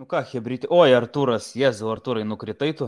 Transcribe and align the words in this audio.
Nu 0.00 0.06
ką, 0.08 0.22
Hebrytė. 0.24 0.64
Oi, 0.72 0.94
Arturas, 0.96 1.50
Jėzu, 1.52 1.90
Arturai, 1.92 2.22
nukritai 2.24 2.70
tu. 2.72 2.86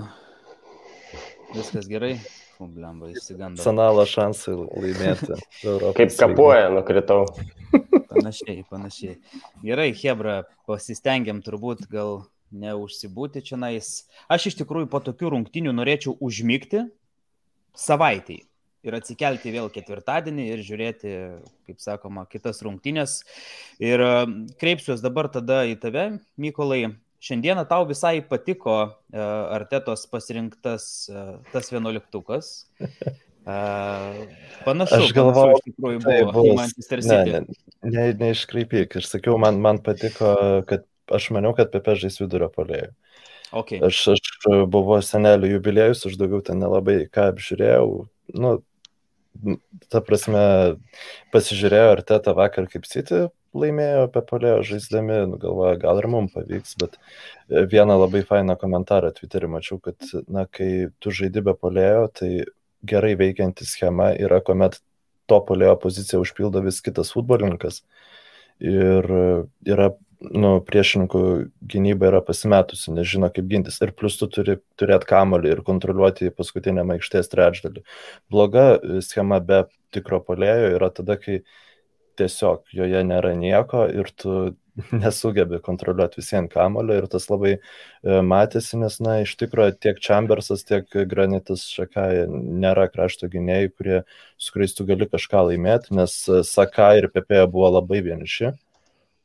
Viskas 1.52 1.85
gerai. 1.85 2.15
Blemba, 2.56 3.10
įsigandau. 3.12 3.60
Sanalo 3.60 4.06
šansai 4.08 4.54
laimėti. 4.56 5.37
Europos 5.75 5.98
Kaip 5.98 6.14
kapuoja, 6.17 6.71
nukritau. 6.72 7.27
Panašiai, 8.09 8.62
panašiai. 8.71 9.19
Gerai, 9.61 9.90
Hebra, 9.98 10.38
pasistengiam 10.64 11.43
turbūt 11.45 11.85
gal 11.93 12.22
neužsibūti 12.48 13.45
čia 13.45 13.61
nais. 13.61 13.91
Aš 14.33 14.49
iš 14.55 14.57
tikrųjų 14.63 14.89
po 14.89 15.03
tokių 15.05 15.35
rungtinių 15.37 15.77
norėčiau 15.77 16.17
užmygti 16.17 16.87
savaitį 17.77 18.41
ir 18.83 18.97
atsikelti 18.99 19.53
vėl 19.55 19.71
ketvirtadienį 19.73 20.49
ir 20.53 20.63
žiūrėti, 20.67 21.15
kaip 21.69 21.83
sakoma, 21.83 22.27
kitas 22.31 22.63
rungtynės. 22.67 23.21
Ir 23.83 24.03
e, 24.03 24.13
kreipsiuos 24.61 25.03
dabar 25.05 25.31
tada 25.33 25.63
į 25.71 25.79
tave, 25.83 26.07
Mykolai. 26.41 26.97
Šiandieną 27.23 27.62
tau 27.70 27.84
visai 27.86 28.16
patiko 28.27 28.77
uh, 28.82 29.20
Artetos 29.55 30.09
pasirinktas 30.10 30.87
uh, 31.12 31.37
tas 31.52 31.70
vienuoliktukas. 31.70 32.48
Uh, 33.42 34.23
panašu, 34.62 35.01
aš 35.02 35.12
galvoju, 35.16 35.56
iš 35.59 35.64
tikrųjų 35.69 36.00
buvo 36.02 36.11
tai 36.11 36.27
bus, 36.34 36.50
Manchester 36.59 37.00
City. 37.02 37.33
Ne, 37.34 37.41
ne, 37.45 37.95
ne, 37.95 38.05
neiškreipyk. 38.20 38.98
Aš 39.00 39.09
sakiau, 39.11 39.34
man, 39.42 39.59
man 39.62 39.80
patiko, 39.83 40.33
kad 40.66 40.87
aš 41.11 41.30
maniau, 41.34 41.55
kad 41.59 41.73
Pepe 41.73 41.97
žais 41.98 42.19
vidurio 42.23 42.50
polėjų. 42.55 42.92
Okay. 43.52 43.83
Aš, 43.84 44.02
aš 44.14 44.47
buvau 44.73 44.98
senelių 45.05 45.56
jubiliejus, 45.56 46.06
aš 46.09 46.14
daugiau 46.20 46.41
ten 46.47 46.62
nelabai 46.62 47.02
ką 47.12 47.28
apžiūrėjau. 47.33 47.89
Nu, 48.39 48.55
ta 49.92 50.02
prasme, 50.04 50.42
pasižiūrėjau 51.34 51.95
ar 51.96 52.02
teta 52.06 52.34
vakar 52.38 52.68
kaip 52.70 52.88
City 52.88 53.27
laimėjo 53.56 54.06
apie 54.06 54.22
polėjo 54.28 54.60
žaisdami, 54.70 55.18
nu, 55.28 55.38
galvoju, 55.41 55.78
gal 55.82 56.00
ir 56.00 56.08
mums 56.12 56.32
pavyks, 56.32 56.77
bet 56.80 56.96
e, 56.96 57.64
vieną 57.68 57.98
labai 58.00 58.22
fainą 58.28 58.56
komentarą 58.60 59.12
Twitter'į 59.16 59.50
mačiau, 59.52 59.78
kad, 59.82 59.98
na, 60.32 60.46
kai 60.48 60.88
tu 61.02 61.12
žaidi 61.12 61.44
be 61.44 61.55
polėjo, 61.58 62.06
tai 62.16 62.30
gerai 62.89 63.12
veikianti 63.20 63.69
schema 63.69 64.12
yra, 64.16 64.41
kuomet 64.44 64.80
to 65.30 65.41
polėjo 65.48 65.77
poziciją 65.84 66.22
užpildo 66.24 66.64
vis 66.64 66.80
kitas 66.84 67.12
futbolininkas. 67.14 67.83
Ir 68.62 69.06
yra 69.69 69.92
nu, 70.31 70.53
priešininkų 70.67 71.23
gynyba 71.73 72.09
yra 72.11 72.20
pasimetusi, 72.25 72.92
nežino 72.95 73.31
kaip 73.34 73.48
gintis. 73.51 73.81
Ir 73.83 73.95
plus 73.97 74.19
tu 74.20 74.29
turi 74.31 74.59
turėti 74.81 75.09
kamolį 75.11 75.53
ir 75.55 75.62
kontroliuoti 75.67 76.33
paskutiniam 76.37 76.92
aikštės 76.95 77.31
trečdalį. 77.33 77.84
Bloga 78.33 78.67
schema 79.05 79.41
be 79.42 79.64
tikro 79.95 80.23
polėjo 80.25 80.73
yra 80.77 80.91
tada, 80.95 81.19
kai 81.20 81.42
tiesiog 82.20 82.69
joje 82.77 83.01
nėra 83.09 83.33
nieko 83.39 83.87
ir 83.89 84.11
tu 84.17 84.34
nesugebi 85.03 85.61
kontroliuoti 85.64 86.20
visiems 86.20 86.53
kamolio 86.53 86.97
ir 87.01 87.07
tas 87.12 87.27
labai 87.29 87.55
e, 87.57 87.61
matėsi, 88.25 88.79
nes, 88.81 88.98
na, 89.05 89.19
iš 89.25 89.34
tikrųjų 89.41 89.77
tiek 89.84 90.01
Chambersas, 90.01 90.64
tiek 90.69 90.89
Granitas 91.11 91.67
Šakai 91.69 92.25
nėra 92.33 92.86
krašto 92.92 93.29
gynėjai, 93.33 93.73
kurie, 93.77 94.03
su 94.41 94.55
kuriais 94.55 94.77
tu 94.77 94.89
gali 94.89 95.09
kažką 95.09 95.48
laimėti, 95.51 95.97
nes 95.98 96.17
Sakai 96.48 96.95
ir 97.03 97.11
Pepėja 97.12 97.48
buvo 97.53 97.75
labai 97.79 98.01
vieniši 98.07 98.53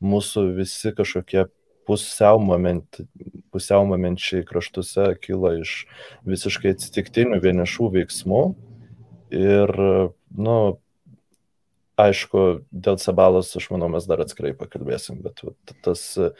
mūsų 0.04 0.44
visi 0.58 0.92
kažkokie 0.96 1.46
pusiau, 1.88 2.40
moment, 2.42 3.00
pusiau 3.52 3.86
momenčiai 3.88 4.44
kraštuose 4.46 5.14
kilo 5.24 5.54
iš 5.62 5.86
visiškai 6.28 6.74
atsitiktinių 6.76 7.40
vienišų 7.44 7.88
veiksmų. 7.96 8.42
Ir, 9.34 9.72
nu, 10.36 10.58
aišku, 11.98 12.44
dėl 12.70 12.98
Sabalos, 13.02 13.50
aš 13.58 13.68
manau, 13.72 13.88
mes 13.92 14.06
dar 14.08 14.22
atskirai 14.22 14.54
pakalbėsim, 14.56 15.18
bet 15.24 15.42
tas 15.84 16.04
e, 16.20 16.30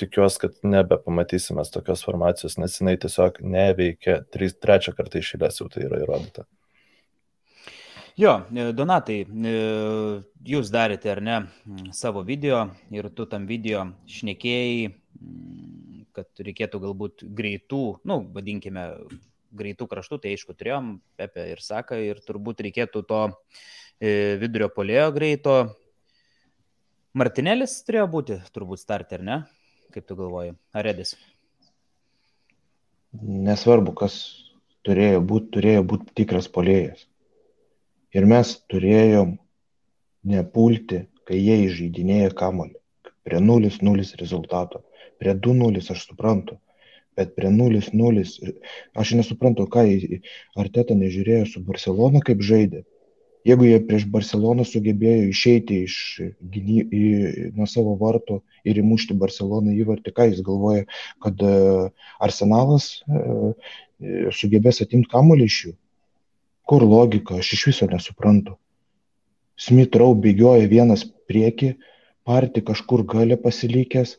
tikiuosi, 0.00 0.40
kad 0.42 0.58
nebepamatysime 0.66 1.64
tokios 1.72 2.04
formacijos, 2.06 2.58
nes 2.60 2.80
jinai 2.80 2.96
tiesiog 3.00 3.40
neveikia, 3.44 4.22
trečią 4.32 4.96
kartą 4.98 5.22
išėlės 5.22 5.62
jau 5.62 5.70
tai 5.72 5.86
yra 5.86 6.02
įrodyta. 6.02 6.48
Jo, 8.16 8.32
e, 8.52 8.64
Donatai, 8.76 9.22
e, 9.24 9.52
jūs 10.44 10.68
darėte 10.72 11.08
ar 11.08 11.20
ne 11.24 11.36
savo 11.96 12.20
video 12.28 12.66
ir 12.92 13.06
tu 13.16 13.24
tam 13.24 13.46
video 13.48 13.86
šnekėjai, 14.04 14.90
kad 16.12 16.42
reikėtų 16.44 16.80
galbūt 16.82 17.22
greitų, 17.32 17.80
nu, 18.04 18.18
vadinkime, 18.34 18.84
greitų 19.56 19.86
kraštų, 19.88 20.18
tai 20.20 20.34
aišku, 20.36 20.52
turėjom 20.58 20.98
Pepe 21.16 21.46
ir 21.54 21.62
Saka 21.64 21.96
ir 22.04 22.20
turbūt 22.20 22.60
reikėtų 22.66 23.02
to 23.08 23.22
e, 23.30 24.36
vidurio 24.42 24.68
polėjo 24.74 25.06
greito. 25.16 25.54
Martinėlis 27.16 27.78
turėjo 27.86 28.10
būti 28.12 28.38
turbūt 28.52 28.82
starter, 28.82 29.24
ne? 29.24 29.38
Kaip 29.92 30.04
tu 30.08 30.18
galvoji? 30.20 30.52
Ar 30.76 30.84
Redis? 30.84 31.14
Nesvarbu, 33.22 33.96
kas 33.96 34.20
turėjo 34.84 35.24
būti, 35.24 35.50
turėjo 35.56 35.86
būti 35.88 36.16
tikras 36.20 36.48
polėjas. 36.52 37.06
Ir 38.12 38.26
mes 38.28 38.52
turėjom 38.72 39.36
nepulti, 40.28 41.06
kai 41.28 41.38
jie 41.40 41.62
įžeidinėja 41.66 42.32
kamolį. 42.36 42.76
Prie 43.24 43.38
0-0 43.40 44.04
rezultato. 44.20 44.82
Prie 45.22 45.34
2-0 45.38 45.80
aš 45.94 46.06
suprantu. 46.08 46.58
Bet 47.16 47.34
prie 47.36 47.50
0-0 47.52 48.24
aš 48.96 49.14
nesuprantu, 49.18 49.68
ką 49.68 49.84
Arteta 50.56 50.96
nežiūrėjo 50.96 51.46
su 51.50 51.62
Barcelona, 51.64 52.22
kaip 52.24 52.40
žaidė. 52.44 52.84
Jeigu 53.48 53.66
jie 53.66 53.78
prieš 53.82 54.04
Barceloną 54.06 54.62
sugebėjo 54.68 55.26
išeiti 55.32 55.80
iš, 55.88 55.94
gyny, 56.54 56.82
į, 56.94 57.06
nuo 57.56 57.66
savo 57.66 57.96
vartų 57.98 58.38
ir 58.68 58.78
įmušti 58.78 59.16
Barceloną 59.18 59.74
įvartį, 59.82 60.12
ką 60.14 60.28
jis 60.30 60.42
galvoja, 60.46 60.84
kad 61.24 61.42
uh, 61.42 61.88
Arsenalas 62.22 63.00
uh, 63.10 63.50
sugebės 64.38 64.78
atimti 64.84 65.10
kamuolį 65.10 65.48
iš 65.50 65.58
jų. 65.64 65.72
Kur 66.72 66.86
logika, 66.88 67.36
aš 67.36 67.50
iš 67.52 67.66
viso 67.68 67.86
nesuprantu. 67.90 68.54
Smith-Row 69.60 70.14
bėgioja 70.24 70.70
vienas 70.70 71.02
prieki, 71.28 71.74
partį 72.24 72.62
kažkur 72.70 73.02
gale 73.04 73.36
pasilikęs, 73.36 74.14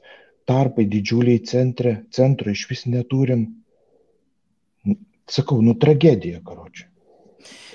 tarpai 0.45 0.85
didžiuliai 0.91 1.41
centre, 1.49 1.95
centro 2.13 2.53
iš 2.53 2.67
vis 2.69 2.85
neturim. 2.85 3.47
Sakau, 5.33 5.63
nu 5.65 5.73
tragedija, 5.81 6.43
karočiui. 6.45 6.91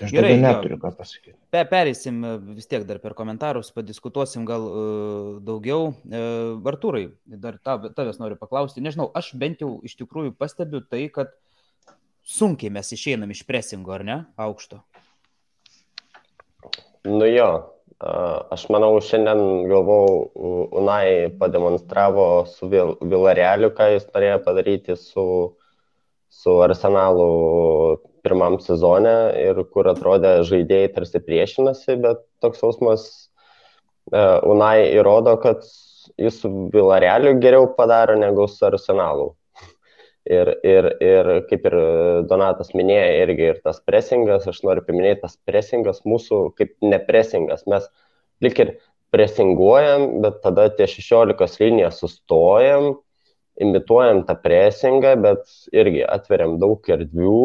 Aš 0.07 0.15
Gerai, 0.15 0.37
neturiu 0.39 0.79
ką 0.79 0.93
pasakyti. 0.95 1.35
Pe, 1.51 1.65
pereisim 1.67 2.23
vis 2.55 2.71
tiek 2.71 2.87
dar 2.87 3.01
per 3.03 3.17
komentarus, 3.19 3.73
padiskutuosim 3.75 4.47
gal 4.47 4.69
uh, 4.69 5.35
daugiau. 5.43 5.91
Uh, 6.07 6.55
Artūrai, 6.71 7.09
dar 7.27 7.59
tavęs 7.67 8.23
noriu 8.23 8.39
paklausti. 8.39 8.85
Nežinau, 8.85 9.11
aš 9.19 9.35
bent 9.43 9.67
jau 9.67 9.75
iš 9.83 9.99
tikrųjų 9.99 10.37
pastebiu 10.39 10.85
tai, 10.87 11.09
kad 11.11 11.35
uh, 11.35 11.48
sunkiai 12.29 12.73
mes 12.75 12.93
išeinam 12.93 13.31
iš 13.33 13.45
presingo, 13.49 13.95
ar 13.97 14.05
ne, 14.05 14.19
aukšto? 14.37 14.83
Nu 17.09 17.27
jo, 17.29 17.49
aš 17.99 18.67
manau, 18.75 18.99
šiandien 19.01 19.69
galvau, 19.71 20.29
Unai 20.79 21.31
pademonstravo 21.41 22.45
su 22.51 22.69
Vilarealiu, 22.69 23.73
ką 23.75 23.89
jis 23.95 24.07
norėjo 24.13 24.43
padaryti 24.45 24.99
su, 25.01 25.25
su 26.29 26.59
Arsenalu 26.63 27.31
pirmam 28.27 28.59
sezone 28.61 29.15
ir 29.41 29.63
kur 29.73 29.89
atrodė 29.89 30.43
žaidėjai 30.47 30.93
tarsi 30.99 31.23
priešinasi, 31.25 31.97
bet 32.05 32.23
toks 32.45 32.63
jausmas 32.63 33.09
Unai 34.13 34.91
įrodo, 34.97 35.37
kad 35.41 35.65
jis 36.21 36.43
su 36.43 36.53
Vilarealiu 36.75 37.39
geriau 37.41 37.69
padaro 37.77 38.17
negu 38.21 38.47
su 38.49 38.67
Arsenalu. 38.69 39.33
Ir, 40.29 40.51
ir, 40.61 40.87
ir 41.01 41.29
kaip 41.49 41.63
ir 41.71 41.75
Donatas 42.29 42.75
minėjo, 42.77 43.09
irgi 43.23 43.47
ir 43.55 43.61
tas 43.65 43.79
presingas, 43.81 44.45
aš 44.51 44.59
noriu 44.67 44.83
paminėti, 44.85 45.23
tas 45.23 45.39
presingas 45.49 46.03
mūsų 46.05 46.41
kaip 46.59 46.75
nepresingas. 46.85 47.63
Mes 47.71 47.87
lik 48.45 48.61
ir 48.61 48.75
presinguojam, 49.15 50.19
bet 50.21 50.43
tada 50.45 50.69
ties 50.77 50.99
16 50.99 51.63
liniją 51.63 51.89
sustojam, 51.97 52.91
imituojam 53.61 54.27
tą 54.29 54.37
presingą, 54.43 55.15
bet 55.23 55.49
irgi 55.73 56.05
atveriam 56.05 56.59
daug 56.61 56.85
erdvių. 56.93 57.41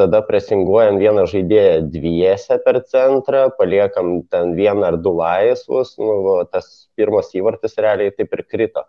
Tada 0.00 0.20
presinguojam 0.28 0.98
vieną 1.00 1.26
žaidėją 1.28 1.86
dviese 1.92 2.58
per 2.64 2.82
centrą, 2.88 3.46
paliekam 3.56 4.18
ten 4.28 4.52
vieną 4.56 4.90
ar 4.90 4.98
du 5.00 5.14
laisvus, 5.16 5.94
nu, 6.00 6.40
tas 6.52 6.90
pirmas 6.96 7.30
įvartis 7.36 7.78
realiai 7.80 8.12
taip 8.12 8.36
ir 8.36 8.44
krito. 8.44 8.84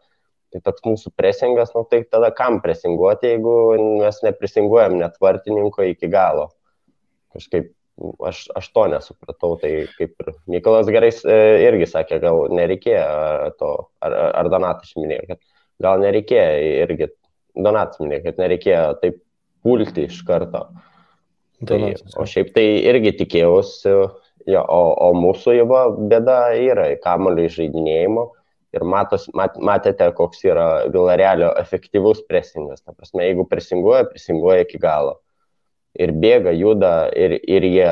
Tai 0.51 0.59
toks 0.65 0.83
mūsų 0.83 1.13
presingas, 1.15 1.71
nu 1.75 1.85
tai 1.87 2.01
tada 2.11 2.27
kam 2.35 2.59
presinguoti, 2.63 3.29
jeigu 3.35 3.53
mes 4.01 4.17
nepresinguojam 4.25 4.97
net 4.99 5.15
vartininko 5.23 5.85
iki 5.87 6.09
galo. 6.11 6.49
Kažkaip 7.31 7.69
aš, 8.27 8.43
aš 8.55 8.67
to 8.75 8.85
nesupratau, 8.91 9.55
tai 9.61 9.71
kaip 9.95 10.15
ir 10.23 10.33
Nikolas 10.51 10.89
gerai 10.91 11.11
e, 11.11 11.39
irgi 11.67 11.87
sakė, 11.93 12.19
gal 12.23 12.43
nereikėjo 12.51 13.51
to, 13.59 13.71
ar, 14.03 14.17
ar 14.41 14.51
Donatas 14.51 14.91
minėjo, 14.99 15.27
kad 15.31 15.41
gal 15.87 16.03
nereikėjo 16.03 16.73
irgi, 16.85 17.11
Donatas 17.55 18.01
minėjo, 18.03 18.25
kad 18.27 18.41
nereikėjo 18.41 18.83
taip 19.03 19.21
pulti 19.63 20.07
iš 20.09 20.19
karto. 20.27 20.65
Tai, 21.67 21.79
o 22.17 22.25
šiaip 22.25 22.55
tai 22.55 22.65
irgi 22.89 23.13
tikėjausi, 23.19 23.91
jo, 24.49 24.61
o, 24.65 24.83
o 25.05 25.09
mūsų 25.13 25.59
jau 25.59 25.81
bėda 26.09 26.39
yra 26.57 26.87
kamuolio 27.03 27.45
žaidinėjimo 27.53 28.31
ir 28.75 28.85
matos, 28.87 29.27
mat, 29.37 29.57
matėte, 29.59 30.07
koks 30.15 30.45
yra 30.47 30.67
Vilarealio 30.91 31.51
efektyvus 31.59 32.23
presingas. 32.29 32.83
Ta 32.85 32.95
prasme, 32.95 33.25
jeigu 33.27 33.45
presinguoja, 33.49 34.07
presinguoja 34.11 34.65
iki 34.65 34.79
galo. 34.81 35.17
Ir 35.99 36.13
bėga, 36.15 36.53
juda, 36.55 36.93
ir, 37.19 37.35
ir, 37.51 37.67
jie, 37.67 37.89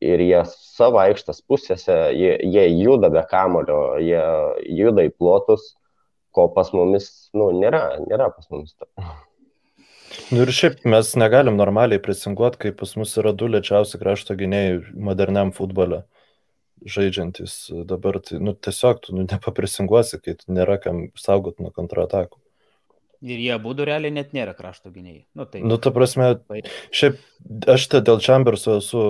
ir 0.00 0.22
jie 0.24 0.40
savo 0.48 1.02
aikštas 1.02 1.42
pusėse, 1.44 1.96
jie, 2.16 2.38
jie 2.40 2.64
juda 2.72 3.10
be 3.12 3.20
kamulio, 3.28 3.98
jie 4.00 4.22
juda 4.78 5.04
į 5.04 5.12
plotus, 5.12 5.74
ko 6.34 6.48
pas 6.54 6.72
mumis, 6.72 7.10
nu, 7.36 7.50
nėra, 7.52 8.00
nėra 8.08 8.30
pas 8.32 8.48
mumis 8.48 8.72
to. 8.72 8.88
Nu 10.32 10.46
ir 10.46 10.54
šiaip 10.56 10.86
mes 10.88 11.10
negalim 11.20 11.58
normaliai 11.60 12.00
presinguoti, 12.00 12.62
kai 12.64 12.72
pas 12.72 12.94
mus 12.96 13.12
yra 13.20 13.34
du 13.36 13.50
lėčiausi 13.50 14.00
krašto 14.00 14.38
gynėjai 14.40 14.80
moderniam 14.96 15.52
futbole 15.52 16.04
žaidžiantis 16.82 17.56
dabar. 17.88 18.20
Tai, 18.24 18.40
nu, 18.44 18.54
tiesiog 18.54 19.02
tu 19.04 19.16
nu, 19.16 19.26
nepapresinguosi, 19.30 20.20
kai 20.24 20.36
nėra 20.48 20.78
kam 20.82 21.06
saugot 21.20 21.60
nuo 21.62 21.72
kontratakų. 21.74 22.40
Ir 23.24 23.40
jie 23.40 23.54
būdų 23.56 23.86
realiai 23.88 24.12
net 24.12 24.34
nėra 24.36 24.52
krašto 24.52 24.90
gynėjai. 24.92 25.22
Nu, 25.38 25.46
tai, 25.48 25.62
nu, 25.64 25.78
ta 25.80 25.88
prasme, 25.94 26.34
šiaip 26.92 27.16
aš 27.72 27.86
te 27.92 28.00
dėl 28.04 28.20
Chamberso 28.24 28.78
esu 28.80 29.04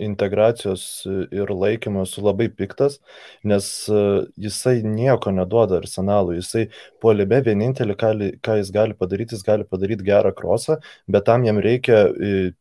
integracijos 0.00 0.84
ir 1.28 1.52
laikymo 1.52 2.06
esu 2.08 2.24
labai 2.24 2.46
piktas, 2.48 2.98
nes 3.44 3.66
e, 3.92 4.00
jisai 4.40 4.78
nieko 4.86 5.32
neduoda 5.36 5.78
arsenalui. 5.82 6.38
Jisai 6.40 6.66
puolime 7.04 7.42
vienintelį, 7.44 7.96
ką, 8.00 8.12
ką 8.44 8.56
jis 8.60 8.72
gali 8.72 8.96
padaryti, 8.96 9.36
jis 9.36 9.44
gali 9.44 9.68
padaryti 9.68 10.06
gerą 10.06 10.32
krosą, 10.36 10.78
bet 11.04 11.26
tam 11.28 11.44
jam 11.44 11.60
reikia 11.64 12.06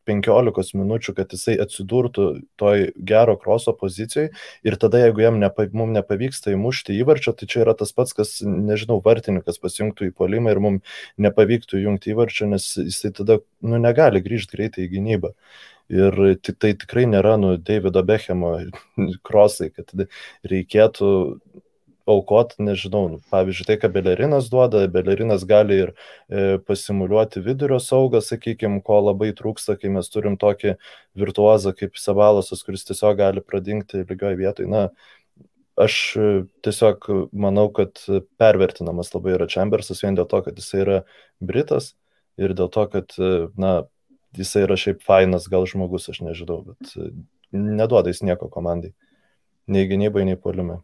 15 0.09 0.51
e, 0.51 0.81
minučių, 0.81 1.15
kad 1.15 1.31
jisai 1.35 1.55
atsidurtų 1.63 2.27
toj 2.59 2.89
gero 2.99 3.37
kroso 3.39 3.75
pozicijoje 3.75 4.33
ir 4.67 4.79
tada, 4.81 5.05
jeigu 5.05 5.23
jam 5.23 5.39
nepa, 5.39 5.69
mums 5.71 5.95
nepavyksta 5.95 6.51
įmušti 6.57 6.99
įvarčio, 6.99 7.35
tai 7.39 7.47
čia 7.47 7.63
yra 7.63 7.75
tas 7.79 7.95
pats, 7.95 8.15
kas, 8.19 8.35
nežinau, 8.43 8.99
vartininkas 9.03 9.63
pasijungtų 9.63 10.11
į 10.11 10.15
polimą 10.19 10.51
ir 10.51 10.63
mums 10.63 10.72
mums 10.73 11.03
nepavyktų 11.21 11.83
jungti 11.83 12.13
įvarčio, 12.13 12.47
nes 12.51 12.69
jisai 12.79 13.13
tada 13.15 13.39
nu, 13.61 13.79
negali 13.81 14.23
grįžti 14.23 14.57
greitai 14.57 14.87
į 14.87 14.91
gynybą. 14.97 15.33
Ir 15.93 16.15
tai 16.57 16.73
tikrai 16.79 17.03
nėra 17.09 17.35
nu 17.37 17.57
Davido 17.57 18.03
Bechemo 18.07 18.55
krosai, 19.27 19.69
kad 19.75 19.91
reikėtų 20.47 21.11
aukoti, 22.05 22.59
nežinau, 22.63 23.05
nu, 23.13 23.19
pavyzdžiui, 23.31 23.65
tai, 23.67 23.77
ką 23.79 23.89
Belerinas 23.93 24.49
duoda, 24.51 24.83
Belerinas 24.91 25.45
gali 25.47 25.77
ir 25.85 25.93
e, 25.93 26.57
pasimuliuoti 26.67 27.43
vidurio 27.45 27.79
saugą, 27.79 28.19
sakykime, 28.23 28.81
ko 28.83 28.99
labai 29.05 29.31
trūksta, 29.37 29.77
kai 29.79 29.91
mes 29.93 30.11
turim 30.11 30.35
tokį 30.39 30.75
virtuozą 31.19 31.71
kaip 31.77 31.99
Savalosas, 31.99 32.63
kuris 32.67 32.83
tiesiog 32.89 33.15
gali 33.21 33.43
pradingti 33.45 34.03
lygioje 34.03 34.39
vietoje. 34.41 34.67
Na, 34.71 34.89
aš 35.79 35.97
e, 36.17 36.29
tiesiog 36.65 37.07
manau, 37.31 37.67
kad 37.73 37.99
pervertinamas 38.41 39.13
labai 39.15 39.35
yra 39.37 39.49
Chambersas 39.49 40.03
vien 40.03 40.17
dėl 40.17 40.27
to, 40.29 40.41
kad 40.45 40.57
jisai 40.59 40.81
yra 40.83 41.01
Britas 41.41 41.93
ir 42.41 42.55
dėl 42.57 42.71
to, 42.73 42.85
kad, 42.93 43.13
e, 43.17 43.33
na, 43.59 43.75
jisai 44.37 44.65
yra 44.67 44.77
šiaip 44.79 45.03
fainas 45.05 45.49
gal 45.51 45.67
žmogus, 45.69 46.09
aš 46.13 46.23
nežinau, 46.25 46.61
bet 46.71 46.95
e, 46.97 47.11
neduoda 47.53 48.13
jis 48.13 48.23
nieko 48.25 48.49
komandai. 48.53 48.93
Nei 49.71 49.87
gynybai, 49.87 50.25
nei 50.27 50.39
poliume. 50.39 50.81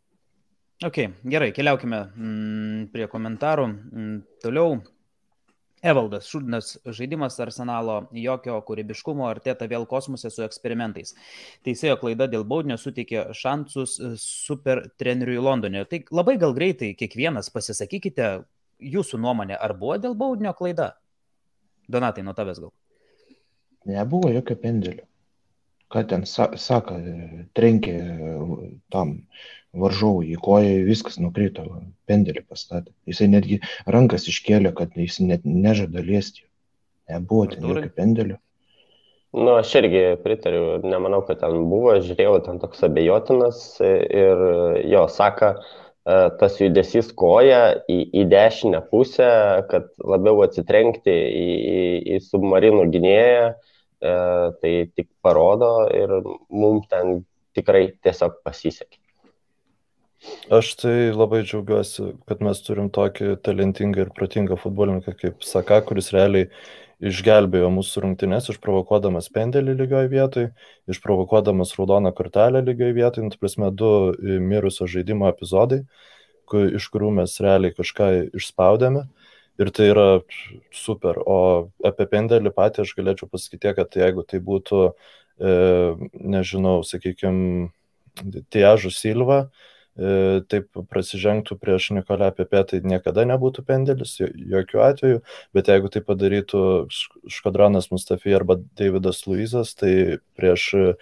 Ok, 0.86 1.02
gerai, 1.28 1.50
keliaukime 1.52 1.98
mm, 2.08 2.84
prie 2.94 3.10
komentarų. 3.12 3.66
Mm, 3.68 4.14
toliau 4.44 4.78
Evaldas, 5.80 6.28
šūdinas 6.28 6.74
žaidimas 6.92 7.38
arsenalo, 7.40 8.02
jokio 8.12 8.58
kūrybiškumo, 8.68 9.24
artėta 9.30 9.68
vėl 9.72 9.86
kosmose 9.88 10.32
su 10.34 10.44
eksperimentais. 10.44 11.14
Teisėjo 11.64 11.96
klaida 12.02 12.28
dėl 12.28 12.44
baudinio 12.48 12.76
suteikė 12.80 13.30
šansus 13.38 13.96
e, 14.00 14.12
super 14.20 14.84
treneriui 15.00 15.40
Londone. 15.40 15.86
Tai 15.88 16.02
labai 16.12 16.36
gal 16.42 16.56
greitai 16.58 16.92
kiekvienas 17.00 17.52
pasisakykite 17.56 18.32
jūsų 18.80 19.22
nuomonę, 19.24 19.56
ar 19.56 19.76
buvo 19.80 19.96
dėl 20.04 20.18
baudinio 20.20 20.52
klaida? 20.58 20.94
Donatai, 21.90 22.28
nuo 22.28 22.36
tavęs 22.36 22.60
gal. 22.66 22.74
Nebuvo 23.90 24.34
jokio 24.36 24.60
pendelio. 24.60 25.09
Ką 25.90 26.04
ten 26.06 26.26
sako, 26.30 27.00
trenkė 27.58 27.96
tam 28.94 29.16
varžovui 29.74 30.34
į 30.34 30.38
koją, 30.42 30.84
viskas 30.86 31.18
nukrito, 31.22 31.66
pendelį 32.10 32.44
pastatė. 32.46 32.94
Jisai 33.10 33.30
netgi 33.32 33.60
rankas 33.90 34.28
iškėlė, 34.30 34.74
kad 34.78 34.94
jis 34.98 35.20
net 35.24 35.46
nežada 35.46 36.04
liesti. 36.06 36.46
Nebuvo 37.10 37.48
ten 37.50 37.66
jokio 37.66 37.90
pendelio. 37.96 38.38
Nu, 39.34 39.56
aš 39.60 39.76
irgi 39.78 40.04
pritariu, 40.24 40.80
nemanau, 40.82 41.22
kad 41.26 41.42
ten 41.42 41.58
buvo, 41.70 41.94
žiūrėjau, 42.02 42.40
ten 42.46 42.62
toks 42.62 42.82
abejotinas 42.86 43.60
ir 43.82 44.42
jo, 44.90 45.04
saka, 45.14 45.52
e, 46.06 46.16
tas 46.40 46.58
judesys 46.58 47.12
koja 47.18 47.60
į, 47.90 48.00
į 48.10 48.24
dešinę 48.30 48.82
pusę, 48.90 49.30
kad 49.70 49.92
labiau 50.02 50.42
atsitrenkti 50.46 51.14
į, 51.14 51.46
į, 51.74 51.84
į 52.16 52.22
submarinų 52.26 52.88
gynėją, 52.96 53.52
e, 53.54 53.79
tai 54.00 54.74
tik 54.96 55.10
parodo 55.22 55.74
ir 55.92 56.14
mums 56.50 56.88
ten 56.92 57.22
tikrai 57.58 57.90
tiesiog 58.04 58.42
pasisekė. 58.46 59.00
Aš 60.52 60.74
tai 60.82 60.96
labai 61.16 61.46
džiaugiuosi, 61.48 62.10
kad 62.28 62.42
mes 62.44 62.60
turim 62.66 62.90
tokį 62.92 63.38
talentingą 63.46 64.04
ir 64.04 64.14
protingą 64.16 64.58
futbolininką 64.60 65.14
kaip 65.20 65.46
Saka, 65.48 65.80
kuris 65.88 66.12
realiai 66.12 66.50
išgelbėjo 67.00 67.70
mūsų 67.72 68.04
rungtynės, 68.04 68.50
išprovokuodamas 68.52 69.30
pendelį 69.32 69.78
lygioj 69.80 70.10
vietoj, 70.12 70.50
išprovokuodamas 70.92 71.72
raudoną 71.78 72.12
kortelę 72.18 72.64
lygioj 72.68 72.92
vietoj, 72.98 73.30
nu, 73.30 73.40
prasme, 73.40 73.72
du 73.72 73.92
mirusio 74.20 74.90
žaidimo 74.92 75.30
epizodai, 75.32 75.86
iš 76.52 76.90
kurių 76.92 77.14
mes 77.22 77.38
realiai 77.46 77.76
kažką 77.78 78.10
išspaudėme. 78.36 79.06
Ir 79.60 79.72
tai 79.76 79.90
yra 79.92 80.08
super. 80.72 81.20
O 81.28 81.40
apie 81.86 82.08
pendelį 82.12 82.54
patį 82.56 82.86
aš 82.86 82.94
galėčiau 82.98 83.28
pasakyti, 83.32 83.74
kad 83.76 83.98
jeigu 84.00 84.24
tai 84.24 84.40
būtų, 84.44 84.86
e, 85.40 85.58
nežinau, 86.16 86.80
sakykime, 86.88 87.74
Tiažų 88.52 88.92
Silva, 88.92 89.44
E, 90.00 90.42
taip 90.48 90.78
prasižengtų 90.92 91.58
prieš 91.60 91.90
Nikolę 91.98 92.30
Pepe, 92.36 92.62
tai 92.68 92.80
niekada 92.88 93.26
nebūtų 93.28 93.66
pendelis, 93.68 94.14
jokių 94.22 94.84
atveju, 94.86 95.22
bet 95.56 95.72
jeigu 95.72 95.92
tai 95.92 96.02
padarytų 96.08 96.62
Škodranas 97.36 97.90
Mustafi 97.92 98.36
arba 98.38 98.56
Davidas 98.80 99.26
Luizas, 99.28 99.74
tai 99.76 100.22
prieš, 100.40 100.70
e, 100.78 100.94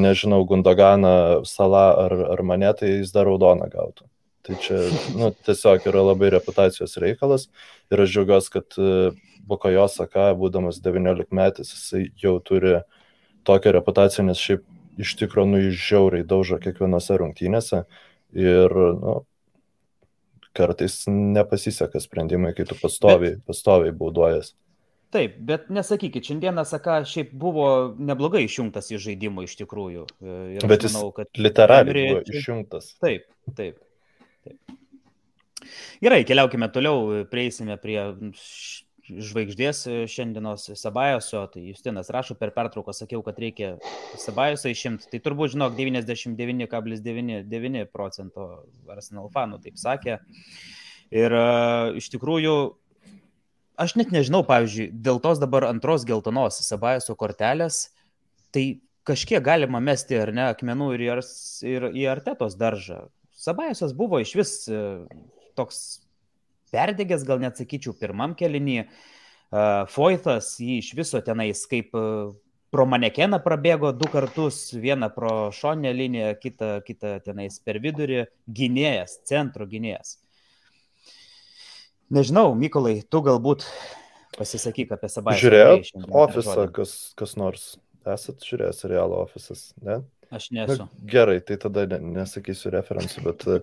nežinau, 0.00 0.42
Gundoganą, 0.50 1.44
Salą 1.46 1.86
ar, 2.08 2.16
ar 2.34 2.42
mane, 2.42 2.72
tai 2.80 2.96
jis 2.96 3.14
dar 3.14 3.30
raudoną 3.30 3.70
gautų. 3.70 4.08
Tai 4.44 4.56
čia 4.60 4.76
nu, 5.16 5.30
tiesiog 5.46 5.86
yra 5.88 6.02
labai 6.04 6.28
reputacijos 6.34 6.98
reikalas 7.00 7.46
ir 7.92 8.02
aš 8.04 8.10
džiaugiuosi, 8.12 8.50
kad 8.52 8.76
e, 8.76 8.88
Bukojo 9.48 9.86
Saka, 9.88 10.26
būdamas 10.36 10.82
19 10.84 11.32
metais, 11.32 11.70
jisai 11.72 12.10
jau 12.20 12.36
turi 12.44 12.78
tokią 13.48 13.72
reputaciją, 13.78 14.26
nes 14.28 14.40
šiaip 14.40 14.64
iš 15.00 15.14
tikrųjų 15.20 15.48
nu, 15.48 15.62
žiauriai 15.72 16.26
daužo 16.28 16.58
kiekvienose 16.60 17.16
rungtynėse 17.20 17.84
ir 18.36 18.76
nu, 19.00 19.22
kartais 20.54 21.00
nepasiseka 21.08 22.00
sprendimai, 22.00 22.52
kai 22.56 22.68
tu 22.68 22.76
pastoviai, 22.78 23.38
bet... 23.38 23.46
pastoviai 23.48 23.96
bauduojas. 23.96 24.52
Taip, 25.14 25.36
bet 25.46 25.68
nesakykit, 25.70 26.26
šiandieną 26.26 26.64
Saka 26.66 26.98
šiaip 27.06 27.30
buvo 27.38 27.66
neblogai 28.02 28.42
išjungtas 28.48 28.90
iš 28.90 29.04
žaidimo 29.04 29.44
iš 29.46 29.54
tikrųjų. 29.60 30.08
Ir 30.56 30.66
bet 30.66 30.86
jis 30.86 30.96
manau, 30.96 31.12
kad 31.14 31.30
literaliai 31.38 32.08
buvo 32.16 32.22
išjungtas. 32.34 32.88
Taip, 33.02 33.28
taip, 33.54 33.78
taip. 34.44 34.74
Gerai, 36.04 36.24
keliaukime 36.28 36.68
toliau, 36.72 37.24
prieisime 37.30 37.78
prie 37.80 38.00
žvaigždės 39.04 39.82
e, 39.86 40.06
šiandienos 40.08 40.70
Sabajoso, 40.80 41.42
tai 41.52 41.66
Justinas 41.68 42.08
rašo 42.12 42.34
per 42.40 42.50
pertrauką, 42.56 42.92
sakiau, 42.96 43.22
kad 43.24 43.38
reikia 43.40 43.76
Sabajosą 44.20 44.68
išimti, 44.72 45.08
tai 45.12 45.18
turbūt 45.24 45.50
žinok 45.54 45.72
99,99 45.76 47.84
procento 47.92 48.42
Arsenal 48.88 49.28
fanų 49.34 49.56
taip 49.64 49.76
sakė. 49.80 50.14
Ir 51.14 51.30
uh, 51.36 51.96
iš 52.00 52.06
tikrųjų, 52.14 52.54
aš 53.78 53.90
net 54.00 54.08
nežinau, 54.14 54.42
pavyzdžiui, 54.48 54.88
dėl 55.04 55.18
tos 55.22 55.38
dabar 55.42 55.62
antros 55.68 56.02
geltonos 56.08 56.54
Sabajoso 56.64 57.14
kortelės, 57.20 57.76
tai 58.56 58.64
kažkiek 59.06 59.42
galima 59.44 59.78
mesti 59.84 60.14
ar 60.18 60.32
ne 60.34 60.44
akmenų 60.48 60.88
ir 60.96 61.00
į 61.92 62.02
artetos 62.08 62.56
daržą. 62.58 62.98
Sabajosas 63.44 63.92
buvo 63.96 64.22
iš 64.24 64.34
vis 64.40 64.54
uh, 64.72 65.04
toks 65.58 65.84
perdegęs, 66.74 67.26
gal 67.26 67.42
net 67.42 67.60
sakyčiau, 67.60 67.94
pirmam 67.98 68.34
kelinį. 68.38 68.84
Foitas 69.94 70.56
jį 70.58 70.80
iš 70.80 70.88
viso 70.98 71.20
tenais 71.22 71.60
kaip 71.70 71.92
pro 72.74 72.86
manekeną 72.90 73.38
prabėgo 73.44 73.92
du 73.94 74.08
kartus, 74.10 74.72
vieną 74.74 75.12
pro 75.14 75.34
šonę 75.54 75.92
liniją, 75.94 76.32
kitą, 76.42 76.70
kitą 76.86 77.12
tenais 77.22 77.60
per 77.62 77.78
vidurį, 77.82 78.24
gynėjas, 78.50 79.20
centro 79.28 79.68
gynėjas. 79.70 80.16
Nežinau, 82.14 82.50
Mykolai, 82.58 82.96
tu 83.06 83.22
galbūt 83.24 83.62
pasisakyk 84.34 84.96
apie 84.96 85.12
Sabaitę. 85.12 85.44
Žiūrėjau, 85.44 86.02
ofisą, 86.24 86.66
kas, 86.74 86.96
kas 87.18 87.38
nors. 87.38 87.68
Esat 88.04 88.42
žiūrėjęs 88.44 88.82
serialo 88.82 89.22
ofisas, 89.22 89.68
ne? 89.80 90.02
Aš 90.34 90.50
nesu. 90.50 90.82
Na, 90.82 90.88
gerai, 91.10 91.38
tai 91.46 91.58
tada 91.62 91.84
ne, 91.90 92.00
nesakysiu 92.18 92.72
referencų, 92.74 93.22
bet 93.28 93.44
e, 93.46 93.58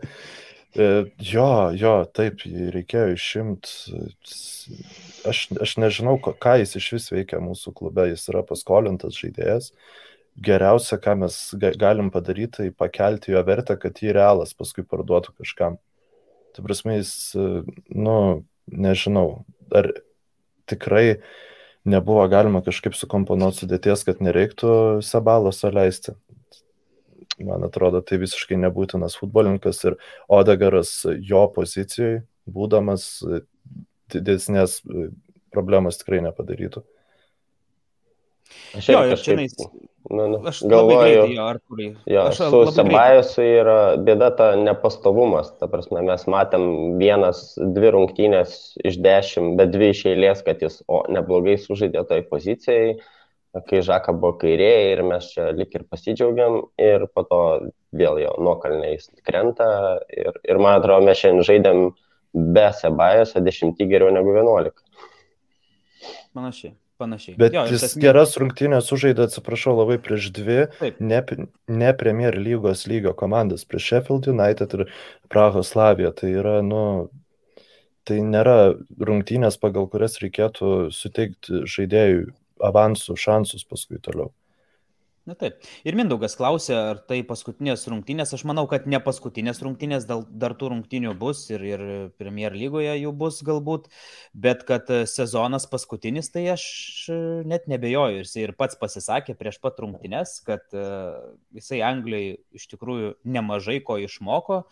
jo, 1.31 1.49
jo, 1.75 1.95
taip, 2.15 2.45
jį 2.47 2.69
reikėjo 2.77 3.17
išimti. 3.17 3.97
Aš, 5.27 5.43
aš 5.65 5.75
nežinau, 5.83 6.15
ką 6.21 6.55
jis 6.61 6.77
iš 6.79 6.87
vis 6.95 7.09
veikia 7.11 7.41
mūsų 7.43 7.75
klube, 7.75 8.07
jis 8.13 8.23
yra 8.31 8.45
paskolintas 8.47 9.19
žaidėjas. 9.19 9.73
Geriausia, 10.39 10.95
ką 11.01 11.17
mes 11.25 11.37
galim 11.59 12.07
padaryti, 12.13 12.53
tai 12.61 12.69
pakelti 12.71 13.33
jo 13.33 13.41
vertę, 13.43 13.75
kad 13.75 13.99
jį 13.99 14.15
realas 14.15 14.55
paskui 14.55 14.87
parduotų 14.87 15.35
kažkam. 15.43 15.75
Tai 16.55 16.63
prasme, 16.63 17.01
jis, 17.01 17.11
nu, 17.91 18.15
nežinau, 18.71 19.43
ar 19.75 19.91
tikrai 20.71 21.19
nebuvo 21.83 22.23
galima 22.31 22.61
kažkaip 22.63 22.95
sukomponuoti 22.95 23.65
sudėties, 23.65 24.05
kad 24.07 24.23
nereiktų 24.23 24.73
Sabaloso 25.03 25.71
leisti. 25.73 26.15
Man 27.39 27.63
atrodo, 27.65 28.01
tai 28.05 28.19
visiškai 28.21 28.57
nebūtinas 28.59 29.15
futbolininkas 29.17 29.79
ir 29.87 29.97
Odegaras 30.31 30.91
jo 31.23 31.45
pozicijoje, 31.55 32.23
būdamas 32.49 33.05
didesnės 34.11 34.81
problemas 35.53 36.01
tikrai 36.01 36.21
nepadarytų. 36.27 36.83
Aš 38.75 38.91
jo, 38.91 38.99
ir 39.07 39.23
čia 39.23 39.37
nais... 39.39 39.55
Nu, 40.11 40.25
nu, 40.27 40.37
aš 40.49 40.63
galvoju, 40.65 41.27
greitai, 41.29 41.85
jo, 42.09 42.21
aš 42.25 42.39
su 42.49 42.59
Sebajosu 42.73 43.43
yra 43.45 43.75
bėda 44.01 44.31
ta 44.35 44.47
nepastovumas. 44.59 45.53
Ta 45.59 45.69
prasme, 45.71 46.01
mes 46.07 46.25
matėm 46.31 46.65
vienas, 46.99 47.53
dvi 47.61 47.93
rungtynės 47.95 48.55
iš 48.81 48.97
dešimt, 49.05 49.53
bet 49.59 49.71
dvi 49.75 49.91
iš 49.93 50.01
eilės, 50.11 50.41
kad 50.47 50.63
jis 50.65 50.81
o, 50.89 51.03
neblogai 51.13 51.55
sužaidė 51.61 52.03
toj 52.09 52.25
pozicijai, 52.31 52.97
kai 53.67 53.81
Žaka 53.83 54.13
buvo 54.15 54.37
kairėje 54.41 54.91
ir 54.93 55.03
mes 55.07 55.27
čia 55.33 55.49
lik 55.55 55.73
ir 55.75 55.87
pasidžiaugiam 55.91 56.61
ir 56.79 57.07
po 57.13 57.25
to 57.27 57.41
vėl 57.91 58.21
jo 58.23 58.35
nuokalniais 58.39 59.09
krenta. 59.27 59.99
Ir, 60.11 60.37
ir 60.47 60.61
man 60.61 60.79
atrodo, 60.79 61.03
mes 61.07 61.19
šiandien 61.19 61.47
žaidėm 61.47 61.81
be 62.55 62.67
Sebajoso 62.77 63.43
dešimtį 63.43 63.89
geriau 63.91 64.13
negu 64.15 64.37
vienuolika. 64.37 64.85
Panašiai 66.31 66.77
panašiai. 67.01 67.37
Bet 67.39 67.55
jo, 67.55 67.63
jis 67.73 67.85
tas... 67.85 67.95
geras 68.01 68.35
rungtynės 68.39 68.89
sužaidė, 68.91 69.25
atsiprašau, 69.27 69.73
labai 69.79 69.97
prieš 70.03 70.29
dvi 70.35 70.59
ne, 71.01 71.21
ne 71.81 71.93
Premier 71.97 72.37
lygos 72.37 72.85
lygio 72.89 73.15
komandas, 73.17 73.65
prieš 73.69 73.87
Sheffield 73.89 74.29
United 74.31 74.77
ir 74.77 74.85
Prahos 75.31 75.73
Slaviją. 75.73 76.13
Tai 76.17 76.29
yra, 76.43 76.59
nu, 76.65 76.83
tai 78.07 78.19
nėra 78.25 78.75
rungtynės, 79.09 79.59
pagal 79.61 79.89
kurias 79.91 80.19
reikėtų 80.21 80.91
suteikti 80.95 81.63
žaidėjui 81.69 82.29
avansų, 82.67 83.17
šansus 83.19 83.67
paskui 83.67 84.01
toliau. 84.03 84.31
Na 85.21 85.35
taip. 85.37 85.59
Ir 85.85 85.93
Mindaugas 85.93 86.33
klausė, 86.33 86.73
ar 86.73 86.99
tai 87.05 87.19
paskutinės 87.29 87.83
rungtynės. 87.91 88.31
Aš 88.33 88.41
manau, 88.49 88.63
kad 88.69 88.87
ne 88.89 88.97
paskutinės 89.05 89.59
rungtynės, 89.61 90.07
dar 90.09 90.55
tų 90.57 90.71
rungtynių 90.73 91.11
bus 91.21 91.43
ir, 91.53 91.61
ir 91.61 91.83
Premier 92.17 92.55
lygoje 92.57 92.95
jų 92.97 93.11
bus 93.19 93.37
galbūt, 93.45 93.85
bet 94.33 94.65
kad 94.65 94.89
sezonas 95.11 95.69
paskutinis, 95.69 96.31
tai 96.33 96.47
aš 96.55 96.65
net 97.45 97.69
nebejoju. 97.69 98.23
Jis 98.23 98.33
ir 98.41 98.55
pats 98.57 98.79
pasisakė 98.81 99.37
prieš 99.37 99.61
pat 99.61 99.77
rungtynės, 99.85 100.39
kad 100.47 100.65
jisai 101.53 101.83
Anglijai 101.85 102.39
iš 102.57 102.65
tikrųjų 102.73 103.13
nemažai 103.21 103.77
ko 103.85 104.01
išmoko, 104.01 104.63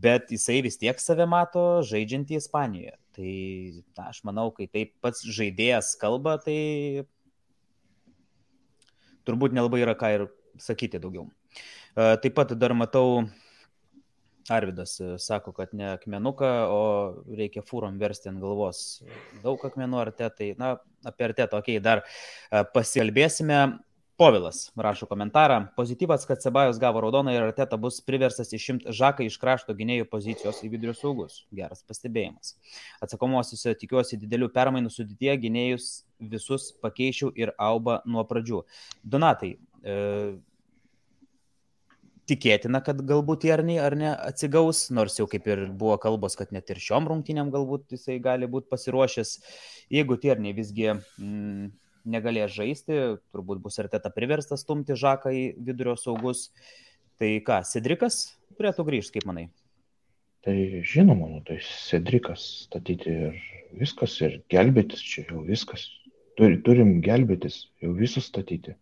bet 0.00 0.32
jisai 0.32 0.62
vis 0.64 0.80
tiek 0.80 0.96
save 0.96 1.28
mato 1.28 1.84
žaidžiantį 1.84 2.40
Ispanijoje. 2.40 2.96
Tai 3.20 3.30
na, 4.00 4.08
aš 4.08 4.24
manau, 4.24 4.48
kai 4.56 4.64
taip 4.64 4.96
pats 5.04 5.28
žaidėjas 5.28 5.92
kalba, 6.00 6.38
tai 6.40 7.04
turbūt 9.30 9.54
nelabai 9.56 9.84
yra 9.86 9.94
ką 9.98 10.10
ir 10.16 10.26
sakyti 10.60 11.00
daugiau. 11.02 11.30
E, 11.94 12.16
taip 12.22 12.34
pat 12.36 12.52
dar 12.58 12.74
matau, 12.76 13.22
Arvidas 14.50 14.96
e, 15.00 15.14
sako, 15.18 15.52
kad 15.54 15.74
ne 15.76 15.92
akmenuką, 15.94 16.48
o 16.74 16.80
reikia 17.38 17.62
fūrom 17.66 17.98
versti 18.00 18.32
ant 18.32 18.42
galvos. 18.42 18.80
Daug 19.44 19.62
akmenų 19.66 20.00
artetai. 20.02 20.52
Na, 20.58 20.74
apie 21.06 21.28
artetą, 21.28 21.60
okei, 21.60 21.78
okay, 21.78 21.84
dar 21.84 22.02
e, 22.02 22.64
pasikalbėsime. 22.74 23.60
Povilas 24.20 24.72
rašo 24.76 25.06
komentarą. 25.08 25.66
Pozityvas, 25.76 26.26
kad 26.28 26.42
Sebajos 26.42 26.78
gavo 26.78 27.00
raudoną 27.00 27.32
ir 27.32 27.46
Arteta 27.46 27.78
bus 27.80 28.02
priversas 28.04 28.52
išimti 28.52 28.92
Žaką 28.92 29.24
iš 29.24 29.38
krašto 29.40 29.72
gynėjų 29.78 30.10
pozicijos 30.12 30.58
į 30.60 30.68
vidurio 30.74 30.92
saugus. 30.98 31.38
Geras 31.56 31.80
pastebėjimas. 31.88 32.52
Atsakomosiuose 33.00 33.72
tikiuosi 33.80 34.20
didelių 34.20 34.50
permainų 34.52 34.92
sudėtie 34.92 35.38
gynėjus 35.46 35.88
visus 36.20 36.68
pakeičiau 36.84 37.32
ir 37.32 37.54
auba 37.56 38.02
nuo 38.04 38.28
pradžių. 38.28 38.60
Donatai, 39.16 39.54
e, 39.56 39.98
tikėtina, 42.28 42.84
kad 42.84 43.00
galbūt 43.00 43.48
Jarniai 43.48 43.80
ar 43.88 43.96
ne 43.96 44.12
atsigaus, 44.12 44.90
nors 44.92 45.16
jau 45.16 45.30
kaip 45.32 45.48
ir 45.48 45.70
buvo 45.72 45.96
kalbos, 45.96 46.36
kad 46.36 46.52
net 46.52 46.68
ir 46.68 46.84
šiom 46.90 47.08
rungtynėm 47.08 47.56
galbūt 47.56 47.96
jisai 47.96 48.20
gali 48.20 48.52
būti 48.52 48.68
pasiruošęs. 48.68 49.38
Jeigu 49.88 50.20
Jarniai 50.20 50.60
visgi... 50.60 50.92
Mm, 51.16 51.70
negalės 52.08 52.52
žaisti, 52.54 52.98
turbūt 53.34 53.62
bus 53.64 53.78
ir 53.80 53.90
teta 53.92 54.12
priverstas 54.14 54.64
stumti 54.64 54.96
žaką 54.98 55.32
į 55.34 55.44
vidurio 55.60 55.96
saugus. 56.00 56.48
Tai 57.20 57.30
ką, 57.44 57.60
Sedrikas 57.68 58.22
turėtų 58.56 58.86
grįžti, 58.86 59.18
kaip 59.18 59.28
manai? 59.28 59.48
Tai 60.44 60.56
žinoma, 60.88 61.28
nu, 61.28 61.42
tai 61.44 61.58
Sedrikas 61.60 62.44
statyti 62.64 63.12
ir 63.26 63.40
viskas, 63.76 64.14
ir 64.24 64.38
gelbėtis 64.52 65.02
čia 65.04 65.26
jau 65.28 65.44
viskas. 65.44 65.84
Tur, 66.38 66.54
turim 66.64 67.00
gelbėtis, 67.04 67.66
jau 67.84 67.92
visus 67.96 68.30
statyti. 68.30 68.72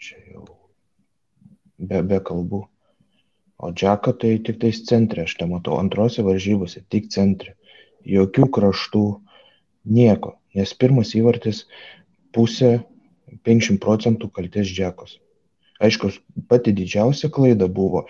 Čia 0.00 0.16
jau 0.32 0.46
be, 1.76 2.00
be 2.02 2.20
kalbų. 2.24 2.62
O 3.58 3.72
Džeką 3.74 4.14
tai 4.22 4.36
tik 4.46 4.60
tais 4.62 4.80
centre, 4.86 5.24
aš 5.26 5.34
tą 5.40 5.48
matau, 5.50 5.76
antrose 5.82 6.22
varžybose, 6.24 6.84
tik 6.94 7.10
centre. 7.12 7.56
Jokių 8.06 8.46
kraštų, 8.54 9.04
nieko. 9.90 10.36
Nes 10.56 10.72
pirmas 10.78 11.12
įvartis 11.18 11.64
pusė, 12.34 12.78
50 13.44 13.80
procentų 13.82 14.30
kalties 14.34 14.70
džekos. 14.72 15.18
Aišku, 15.84 16.10
pati 16.50 16.72
didžiausia 16.74 17.30
klaida 17.30 17.68
buvo 17.70 18.06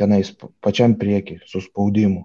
tenais 0.00 0.32
pačiam 0.64 0.94
prieki, 0.98 1.40
su 1.46 1.60
spaudimu, 1.60 2.24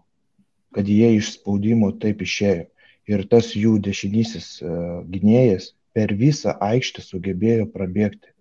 kad 0.75 0.87
jie 0.87 1.17
iš 1.17 1.33
spaudimo 1.35 1.91
taip 1.99 2.23
išėjo. 2.23 2.67
Ir 3.07 3.23
tas 3.31 3.53
jų 3.55 3.77
dešinysis 3.83 4.47
uh, 4.63 4.71
gynėjas 5.07 5.71
per 5.95 6.11
visą 6.15 6.57
aikštę 6.63 7.03
sugebėjo 7.03 7.69
prabėgti. 7.71 8.33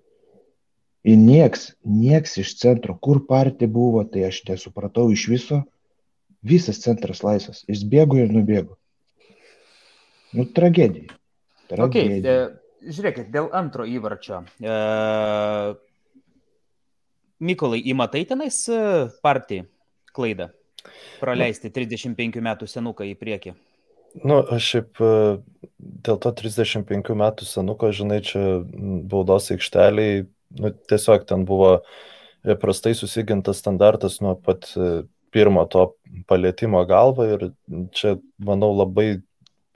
Ir 1.07 1.21
nieks, 1.23 1.69
nieks 1.87 2.35
iš 2.43 2.57
centro, 2.59 2.97
kur 2.99 3.21
partija 3.29 3.71
buvo, 3.71 4.03
tai 4.11 4.27
aš 4.27 4.41
nesupratau 4.49 5.07
iš 5.15 5.29
viso, 5.31 5.61
visas 6.43 6.83
centras 6.83 7.23
laisvas. 7.23 7.63
Jis 7.71 7.85
bėgo 7.87 8.19
ir 8.19 8.35
nubėgo. 8.35 8.75
Nu, 10.35 10.49
tragedija. 10.51 11.15
tragedija. 11.71 12.19
Okay, 12.19 12.66
žiūrėkit, 12.87 13.31
dėl 13.35 13.51
antro 13.57 13.87
įvarčio. 13.89 14.43
E, 14.61 14.77
Mykolai, 17.47 17.83
įmatai 17.93 18.25
tenais 18.29 18.63
e, 18.73 18.81
partijai 19.25 19.67
klaidą? 20.17 20.51
Praleisti 21.21 21.69
35 21.75 22.41
metų 22.45 22.69
senuką 22.71 23.07
į 23.11 23.17
priekį. 23.21 23.57
Nu, 24.25 24.39
aš 24.41 24.71
šiaip 24.73 25.03
e, 25.05 25.13
dėl 26.07 26.21
to 26.23 26.33
35 26.39 27.17
metų 27.21 27.49
senuko, 27.49 27.91
žinai, 27.93 28.23
čia 28.25 28.63
baudos 29.11 29.51
aikšteliai, 29.53 30.25
nu, 30.61 30.73
tiesiog 30.89 31.27
ten 31.29 31.45
buvo 31.49 31.81
prastai 32.63 32.95
susigintas 32.95 33.61
standartas 33.61 34.21
nuo 34.25 34.37
pat 34.39 34.71
e, 34.79 35.05
pirmo 35.35 35.67
to 35.69 35.91
palėtimo 36.31 36.81
galvą 36.89 37.27
ir 37.35 37.49
čia, 37.97 38.17
manau, 38.39 38.71
labai 38.79 39.19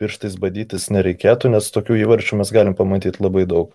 pirštais 0.01 0.37
badytis 0.41 0.89
nereikėtų, 0.95 1.53
nes 1.53 1.71
tokių 1.75 2.01
įvarčių 2.03 2.41
mes 2.41 2.53
galim 2.55 2.77
pamatyti 2.79 3.23
labai 3.23 3.47
daug. 3.49 3.75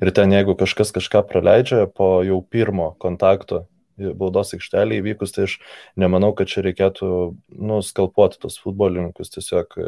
Ir 0.00 0.12
ten 0.14 0.34
jeigu 0.34 0.54
kažkas 0.58 0.94
kažką 0.94 1.24
praleidžia 1.28 1.86
po 1.90 2.20
jau 2.26 2.40
pirmo 2.42 2.92
kontakto 3.02 3.66
baudos 3.96 4.52
aikštelį 4.56 5.00
įvykus, 5.00 5.32
tai 5.32 5.46
aš 5.48 5.56
nemanau, 5.98 6.32
kad 6.36 6.50
čia 6.50 6.62
reikėtų 6.66 7.08
nuskalpuoti 7.56 8.40
tos 8.42 8.58
futbolininkus, 8.60 9.32
tiesiog, 9.32 9.78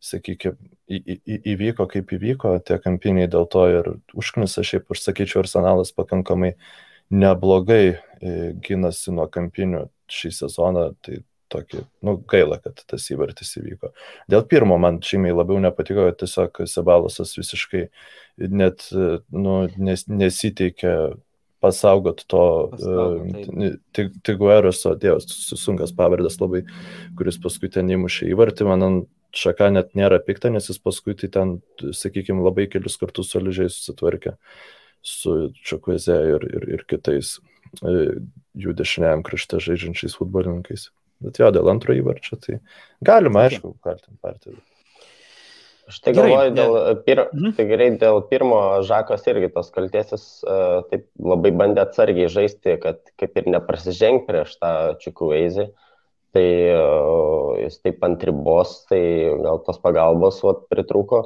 sakykime, 0.00 0.56
įvyko 0.88 1.86
kaip 1.90 2.12
įvyko, 2.16 2.54
tie 2.64 2.78
kampiniai 2.80 3.28
dėl 3.32 3.48
to 3.50 3.64
ir 3.72 3.90
užknisa, 4.16 4.64
šiaip 4.66 4.92
aš 4.92 5.04
sakyčiau, 5.06 5.42
arsenalas 5.44 5.92
pakankamai 5.96 6.54
neblogai 7.10 7.84
e, 7.90 7.98
gynasi 8.64 9.12
nuo 9.16 9.26
kampinių 9.32 9.88
šį 10.10 10.30
sezoną, 10.36 10.86
tai 11.04 11.20
tokį, 11.52 11.84
nu, 12.06 12.16
gaila, 12.30 12.60
kad 12.62 12.82
tas 12.90 13.06
įvartis 13.12 13.56
įvyko. 13.60 13.92
Dėl 14.30 14.44
pirmo 14.50 14.78
man 14.80 15.00
žymiai 15.04 15.34
labiau 15.36 15.60
nepatiko, 15.62 16.08
kad 16.10 16.20
tiesiog 16.22 16.62
Sebalosas 16.70 17.34
visiškai 17.38 17.86
net, 18.50 18.86
nu, 19.34 19.56
nes, 19.76 20.06
nesiteikė 20.08 20.94
pasaugot 21.60 22.24
to 22.32 22.42
uh, 22.72 24.10
Tigueroso, 24.24 24.94
dievas, 24.96 25.28
susunkas 25.28 25.92
pavardas 25.96 26.40
labai, 26.40 26.64
kuris 27.18 27.36
paskui 27.42 27.68
ten 27.72 27.90
įmušė 27.92 28.30
įvartį, 28.32 28.68
man 28.70 29.02
šaka 29.36 29.68
net 29.74 29.92
nėra 29.98 30.18
pikta, 30.24 30.50
nes 30.50 30.70
jis 30.70 30.80
paskui 30.82 31.14
tai 31.18 31.30
ten, 31.32 31.58
sakykime, 31.78 32.42
labai 32.46 32.66
kelius 32.72 32.96
kartus 33.00 33.30
solidžiai 33.34 33.70
susitvarkė 33.70 34.36
su 35.06 35.52
Čakueze 35.64 36.16
ir, 36.34 36.44
ir, 36.48 36.68
ir 36.78 36.84
kitais. 36.88 37.38
jų 38.58 38.72
dešiniajam 38.74 39.22
krašte 39.22 39.60
žaidžiančiais 39.62 40.16
futbolininkais. 40.18 40.88
Bet 41.20 41.40
jo, 41.40 41.50
dėl 41.52 41.68
antro 41.72 41.94
įvarčio, 41.96 42.38
tai 42.40 42.58
galima, 43.04 43.44
aišku, 43.48 43.74
kaltinti 43.84 44.16
partiją. 44.24 44.60
Aš 45.90 45.98
tai 46.04 46.12
galvoju, 46.14 46.52
dėl, 46.54 46.76
pir, 47.02 47.24
mhm. 47.34 47.54
tai 47.56 47.66
gerai, 47.66 47.88
dėl 47.98 48.20
pirmo 48.30 48.60
Žakos 48.86 49.26
irgi 49.32 49.50
tos 49.50 49.72
kaltėsis 49.74 50.26
uh, 50.46 50.80
taip 50.90 51.08
labai 51.18 51.50
bandė 51.56 51.82
atsargiai 51.82 52.30
žaisti, 52.30 52.76
kad 52.82 53.02
kaip 53.18 53.40
ir 53.40 53.50
neprasižengti 53.56 54.28
prieš 54.28 54.54
tą 54.60 54.72
čiukų 55.02 55.32
eizį. 55.40 55.66
Tai 56.30 56.46
uh, 56.46 57.58
jis 57.58 57.80
taip 57.82 58.04
ant 58.06 58.22
ribos, 58.22 58.76
tai 58.86 59.02
gal 59.42 59.58
tos 59.66 59.80
pagalbos 59.82 60.38
vat, 60.46 60.62
pritruko. 60.70 61.24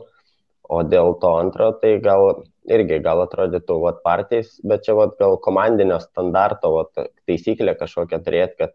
O 0.64 0.80
dėl 0.88 1.12
to 1.20 1.34
antro, 1.36 1.74
tai 1.76 1.98
gal 2.00 2.40
irgi 2.64 2.98
gal 3.04 3.20
atrodytų 3.24 3.76
vat, 3.82 4.00
partijais, 4.04 4.54
bet 4.64 4.84
čia 4.86 4.94
vat, 4.96 5.14
gal 5.20 5.36
komandinio 5.44 5.98
standarto 6.02 6.70
vat, 6.74 7.06
taisyklė 7.28 7.74
kažkokia 7.78 8.20
turėti, 8.24 8.56
kad, 8.62 8.74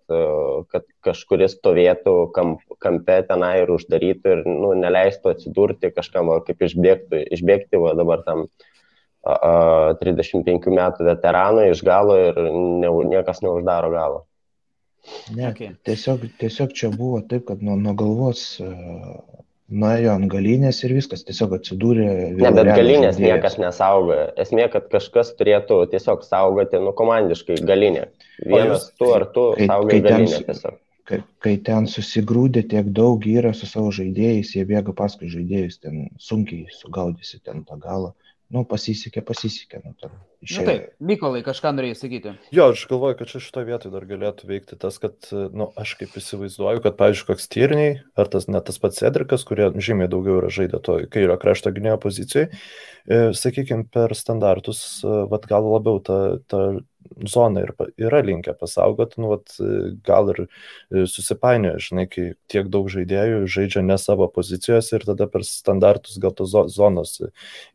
kad 0.70 0.86
kažkuris 1.06 1.58
stovėtų 1.58 2.16
kamp, 2.36 2.62
kampe 2.84 3.20
tenai 3.30 3.56
ir 3.64 3.74
uždarytų 3.74 4.36
ir 4.36 4.44
nu, 4.48 4.74
neleistų 4.78 5.34
atsidurti 5.34 5.94
kažkam, 5.96 6.32
kaip 6.46 6.62
išbėgti, 6.70 7.26
išbėgti 7.38 7.82
va, 7.82 7.96
dabar 7.98 8.24
tam 8.28 8.46
a, 9.26 9.34
a, 9.34 9.54
35 10.02 10.70
metų 10.70 11.10
veteranui 11.10 11.70
iš 11.74 11.84
galo 11.86 12.18
ir 12.30 12.40
ne, 12.46 12.94
niekas 13.16 13.42
neuždaro 13.46 13.94
galo. 13.96 14.26
Ne, 15.34 15.50
okay. 15.50 15.74
tiesiog, 15.88 16.26
tiesiog 16.38 16.74
čia 16.76 16.90
buvo 16.94 17.22
taip, 17.26 17.48
kad 17.48 17.62
nuo, 17.66 17.78
nuo 17.80 17.96
galvos 17.98 18.42
uh, 18.62 19.46
nuėjo 19.70 20.16
ant 20.18 20.28
galinės 20.32 20.82
ir 20.84 20.94
viskas, 20.98 21.24
tiesiog 21.28 21.56
atsidūrė. 21.60 22.10
Ne, 22.36 22.52
bet 22.52 22.72
galinės 22.72 23.18
žaidėjas. 23.18 23.22
niekas 23.22 23.58
nesaugoja. 23.62 24.28
Esmė, 24.42 24.68
kad 24.74 24.90
kažkas 24.92 25.34
turėtų 25.40 25.82
tiesiog 25.94 26.26
saugoti, 26.26 26.82
nu, 26.84 26.94
komandiškai 26.98 27.60
galinę. 27.70 28.08
Vienas 28.46 28.90
tu 29.00 29.12
ar 29.16 29.28
tu 29.36 29.52
saugai 29.60 30.02
galinę 30.06 30.44
tiesiog. 30.48 30.80
Kai, 31.10 31.24
kai 31.42 31.56
ten 31.66 31.88
susigrūdė 31.90 32.68
tiek 32.70 32.90
daug 32.94 33.24
yra 33.26 33.50
su 33.58 33.66
savo 33.66 33.90
žaidėjais, 33.96 34.52
jie 34.54 34.66
bėga 34.70 34.94
paskui 34.94 35.32
žaidėjus, 35.32 35.80
ten 35.82 36.04
sunkiai 36.22 36.68
sugaudysi 36.70 37.42
ten 37.42 37.64
tą 37.66 37.80
galą. 37.82 38.12
Nu, 38.50 38.64
pasisekė, 38.66 39.22
pasisekė. 39.26 39.84
Nu, 39.86 39.94
ten, 40.00 40.14
Na 40.40 40.64
taip, 40.66 40.86
Mykolai, 41.04 41.42
kažką 41.44 41.74
norėjai 41.76 41.98
sakyti. 42.00 42.32
Jo, 42.56 42.70
aš 42.72 42.86
galvoju, 42.90 43.18
kad 43.20 43.30
čia 43.30 43.42
šitoje 43.44 43.68
vietoje 43.68 43.92
dar 43.94 44.06
galėtų 44.10 44.48
veikti 44.50 44.78
tas, 44.80 44.96
kad, 45.04 45.18
na, 45.34 45.50
nu, 45.62 45.68
aš 45.78 45.98
kaip 46.00 46.16
įsivaizduoju, 46.18 46.82
kad, 46.86 46.96
pavyzdžiui, 46.98 47.28
koks 47.28 47.50
tyrniai, 47.52 47.92
ar 48.18 48.32
tas 48.32 48.48
net 48.50 48.66
tas 48.70 48.80
pats 48.82 49.04
Edrikas, 49.06 49.44
kurie 49.46 49.68
žymiai 49.76 50.10
daugiau 50.10 50.40
yra 50.40 50.50
žaidę 50.54 50.80
to 50.86 50.96
kairio 51.12 51.36
krašto 51.42 51.74
gynėjo 51.76 52.00
pozicijoje, 52.06 52.48
sakykime, 53.38 53.90
per 53.94 54.16
standartus, 54.18 54.82
vad 55.04 55.46
gal 55.52 55.70
labiau 55.70 56.00
ta, 56.02 56.20
ta 56.50 56.64
zona 57.28 57.64
ir 57.64 57.72
yra 57.98 58.20
linkę 58.24 58.54
pasaugoti, 58.60 59.20
nu, 59.22 59.32
vat, 59.34 59.54
gal 60.06 60.32
ir 60.34 60.42
susipainioja, 61.10 61.80
žinai, 61.84 62.06
kai 62.12 62.26
tiek 62.52 62.70
daug 62.72 62.90
žaidėjų 62.92 63.42
žaidžia 63.50 63.84
ne 63.86 63.98
savo 64.02 64.28
pozicijos 64.32 64.92
ir 64.96 65.06
tada 65.08 65.28
per 65.32 65.46
standartus 65.48 66.20
gal 66.22 66.34
tos 66.36 66.54
zonos 66.76 67.18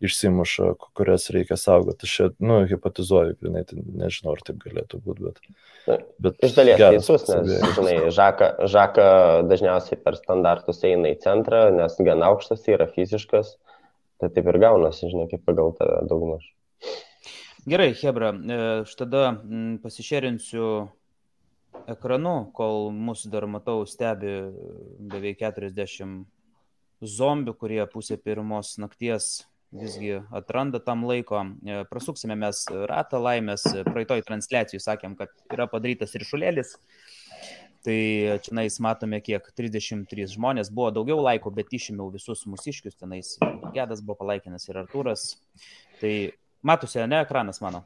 išsimuša, 0.04 0.74
kurias 0.96 1.28
reikia 1.34 1.58
saugoti. 1.60 2.08
Aš 2.08 2.16
čia, 2.18 2.30
nu, 2.44 2.62
hipatizuoju, 2.70 3.36
grinai, 3.40 3.64
tai 3.68 3.80
nežinau, 3.84 4.36
ar 4.36 4.44
taip 4.46 4.60
galėtų 4.64 5.00
būti, 5.04 5.26
bet... 5.28 6.08
bet 6.24 6.48
Iš 6.48 6.56
dalies 6.58 6.80
teisus, 6.80 7.28
nes, 7.30 7.54
žinai, 7.78 7.98
žaka, 8.14 8.54
žaka 8.70 9.06
dažniausiai 9.50 10.00
per 10.00 10.18
standartus 10.20 10.82
eina 10.86 11.12
į 11.12 11.20
centrą, 11.24 11.66
nes 11.74 11.96
gan 12.04 12.24
aukštas 12.26 12.66
yra 12.72 12.88
fiziškas, 12.90 13.56
tai 14.20 14.30
taip 14.32 14.52
ir 14.52 14.60
gaunasi, 14.62 15.08
žinai, 15.10 15.28
kaip 15.32 15.44
pagal 15.48 15.74
tave 15.78 16.04
daugmaž. 16.10 16.44
Gerai, 17.64 17.94
Hebra, 17.96 18.28
aš 18.82 18.90
tada 19.00 19.38
pasišėrinsiu 19.80 20.64
ekranu, 21.88 22.34
kol 22.52 22.90
mūsų 22.92 23.30
dar 23.32 23.46
matau 23.48 23.86
stebi 23.88 24.34
beveik 25.00 25.40
40 25.40 26.26
zombių, 27.00 27.54
kurie 27.56 27.80
pusė 27.88 28.18
pirmos 28.20 28.74
nakties 28.76 29.46
visgi 29.72 30.20
atranda 30.28 30.82
tam 30.84 31.06
laiko. 31.08 31.40
E, 31.64 31.80
prasuksime 31.88 32.36
mes 32.36 32.66
ratą 32.92 33.22
laimės. 33.24 33.64
Praeitoj 33.88 34.26
transliacijai 34.28 34.84
sakėm, 34.84 35.16
kad 35.16 35.32
yra 35.48 35.64
padarytas 35.64 36.12
ryšulėlis. 36.20 36.76
Tai 37.84 37.98
čia 38.44 38.60
nais 38.60 38.76
matome, 38.80 39.24
kiek 39.24 39.48
33 39.56 40.28
žmonės 40.36 40.68
buvo 40.68 40.92
daugiau 41.00 41.24
laiko, 41.24 41.48
bet 41.48 41.72
išėmiau 41.72 42.12
visus 42.12 42.44
mūsiškius, 42.44 43.00
tenais 43.00 43.38
Gedas 43.72 44.04
buvo 44.04 44.20
palaikinas 44.20 44.68
ir 44.68 44.84
Artūras. 44.84 45.30
Tai 46.04 46.14
Matosi, 46.64 47.02
ne 47.06 47.20
ekranas 47.20 47.60
mano? 47.60 47.84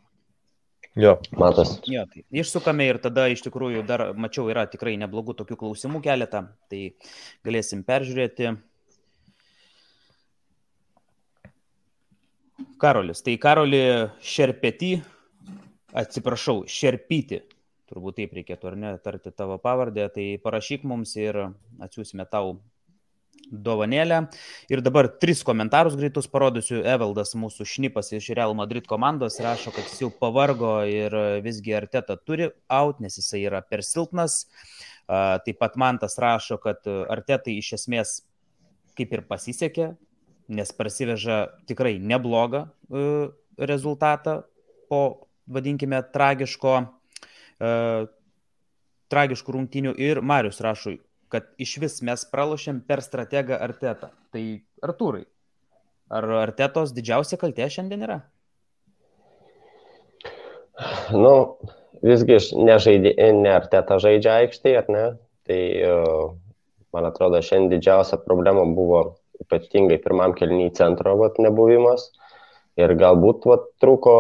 Jo, 0.99 1.17
matos. 1.35 1.77
Jo, 1.87 2.05
tai 2.11 2.23
išsukame 2.43 2.87
ir 2.87 2.99
tada 3.03 3.27
iš 3.31 3.43
tikrųjų 3.45 3.83
dar 3.87 4.05
mačiau 4.19 4.49
yra 4.51 4.65
tikrai 4.71 4.97
neblogų 4.99 5.35
tokių 5.41 5.59
klausimų 5.59 6.01
keletą, 6.03 6.45
tai 6.71 6.81
galėsim 7.47 7.85
peržiūrėti. 7.87 8.55
Karolis, 12.79 13.23
tai 13.27 13.35
Karoli 13.43 13.83
Šerpetį, 14.23 14.93
atsiprašau, 15.99 16.63
Šerpyti, 16.71 17.43
turbūt 17.91 18.21
taip 18.21 18.35
reikėtų 18.39 18.71
ar 18.71 18.79
ne 18.79 18.97
tarti 19.03 19.35
tavo 19.35 19.59
pavardę, 19.63 20.07
tai 20.15 20.27
parašyk 20.43 20.87
mums 20.87 21.17
ir 21.19 21.39
atsiūsime 21.83 22.27
tau 22.31 22.61
dovanėlę. 23.53 24.21
Ir 24.73 24.83
dabar 24.85 25.09
tris 25.21 25.43
komentarus 25.47 25.97
greitus 25.99 26.29
parodysiu. 26.31 26.83
Evaldas, 26.85 27.35
mūsų 27.39 27.67
šnipas 27.69 28.13
iš 28.17 28.31
Real 28.37 28.55
Madrid 28.59 28.89
komandos, 28.91 29.41
rašo, 29.45 29.73
kad 29.75 29.89
jis 29.89 30.03
jau 30.05 30.11
pavargo 30.13 30.75
ir 30.89 31.15
visgi 31.45 31.77
Arteta 31.79 32.19
turi 32.21 32.51
out, 32.69 33.01
nes 33.05 33.17
jisai 33.21 33.45
yra 33.49 33.63
per 33.65 33.85
silpnas. 33.87 34.45
Taip 35.09 35.57
pat 35.61 35.79
Mantas 35.81 36.19
rašo, 36.21 36.59
kad 36.61 36.85
Artetai 36.85 37.57
iš 37.63 37.73
esmės 37.79 38.19
kaip 38.99 39.15
ir 39.15 39.25
pasisekė, 39.31 39.93
nes 40.53 40.73
parsiveža 40.77 41.47
tikrai 41.69 41.97
neblogą 42.03 42.67
rezultatą 43.59 44.43
po, 44.91 45.29
vadinkime, 45.49 46.03
tragiško, 46.13 46.75
tragiškų 49.13 49.55
rungtinių. 49.57 49.93
Ir 49.97 50.21
Marius 50.21 50.61
rašo, 50.65 50.99
kad 51.33 51.49
iš 51.61 51.77
vis 51.83 52.01
mes 52.07 52.25
pralošėm 52.33 52.81
per 52.89 53.03
strategą 53.05 53.59
Artetą. 53.61 54.11
Tai 54.33 54.45
Artūrai, 54.85 55.25
ar 56.11 56.29
Artetos 56.43 56.95
didžiausia 56.97 57.39
kaltė 57.41 57.69
šiandien 57.73 58.05
yra? 58.09 58.19
Nu, 61.13 61.59
visgi 62.05 62.39
nežaidė, 62.55 63.15
ne 63.35 63.55
Arteta 63.57 63.99
žaidžia 64.03 64.39
aikštėje, 64.45 64.83
ar 64.83 64.93
ne? 64.95 65.07
Tai 65.49 65.61
man 66.95 67.09
atrodo, 67.09 67.41
šiandien 67.43 67.77
didžiausia 67.77 68.21
problema 68.23 68.65
buvo 68.77 69.03
ypatingai 69.43 69.99
pirmam 70.03 70.35
kelnyje 70.39 70.77
centro 70.81 71.17
vat, 71.21 71.39
nebuvimas. 71.43 72.11
Ir 72.79 72.95
galbūt 72.99 73.47
vat, 73.49 73.67
trūko 73.83 74.15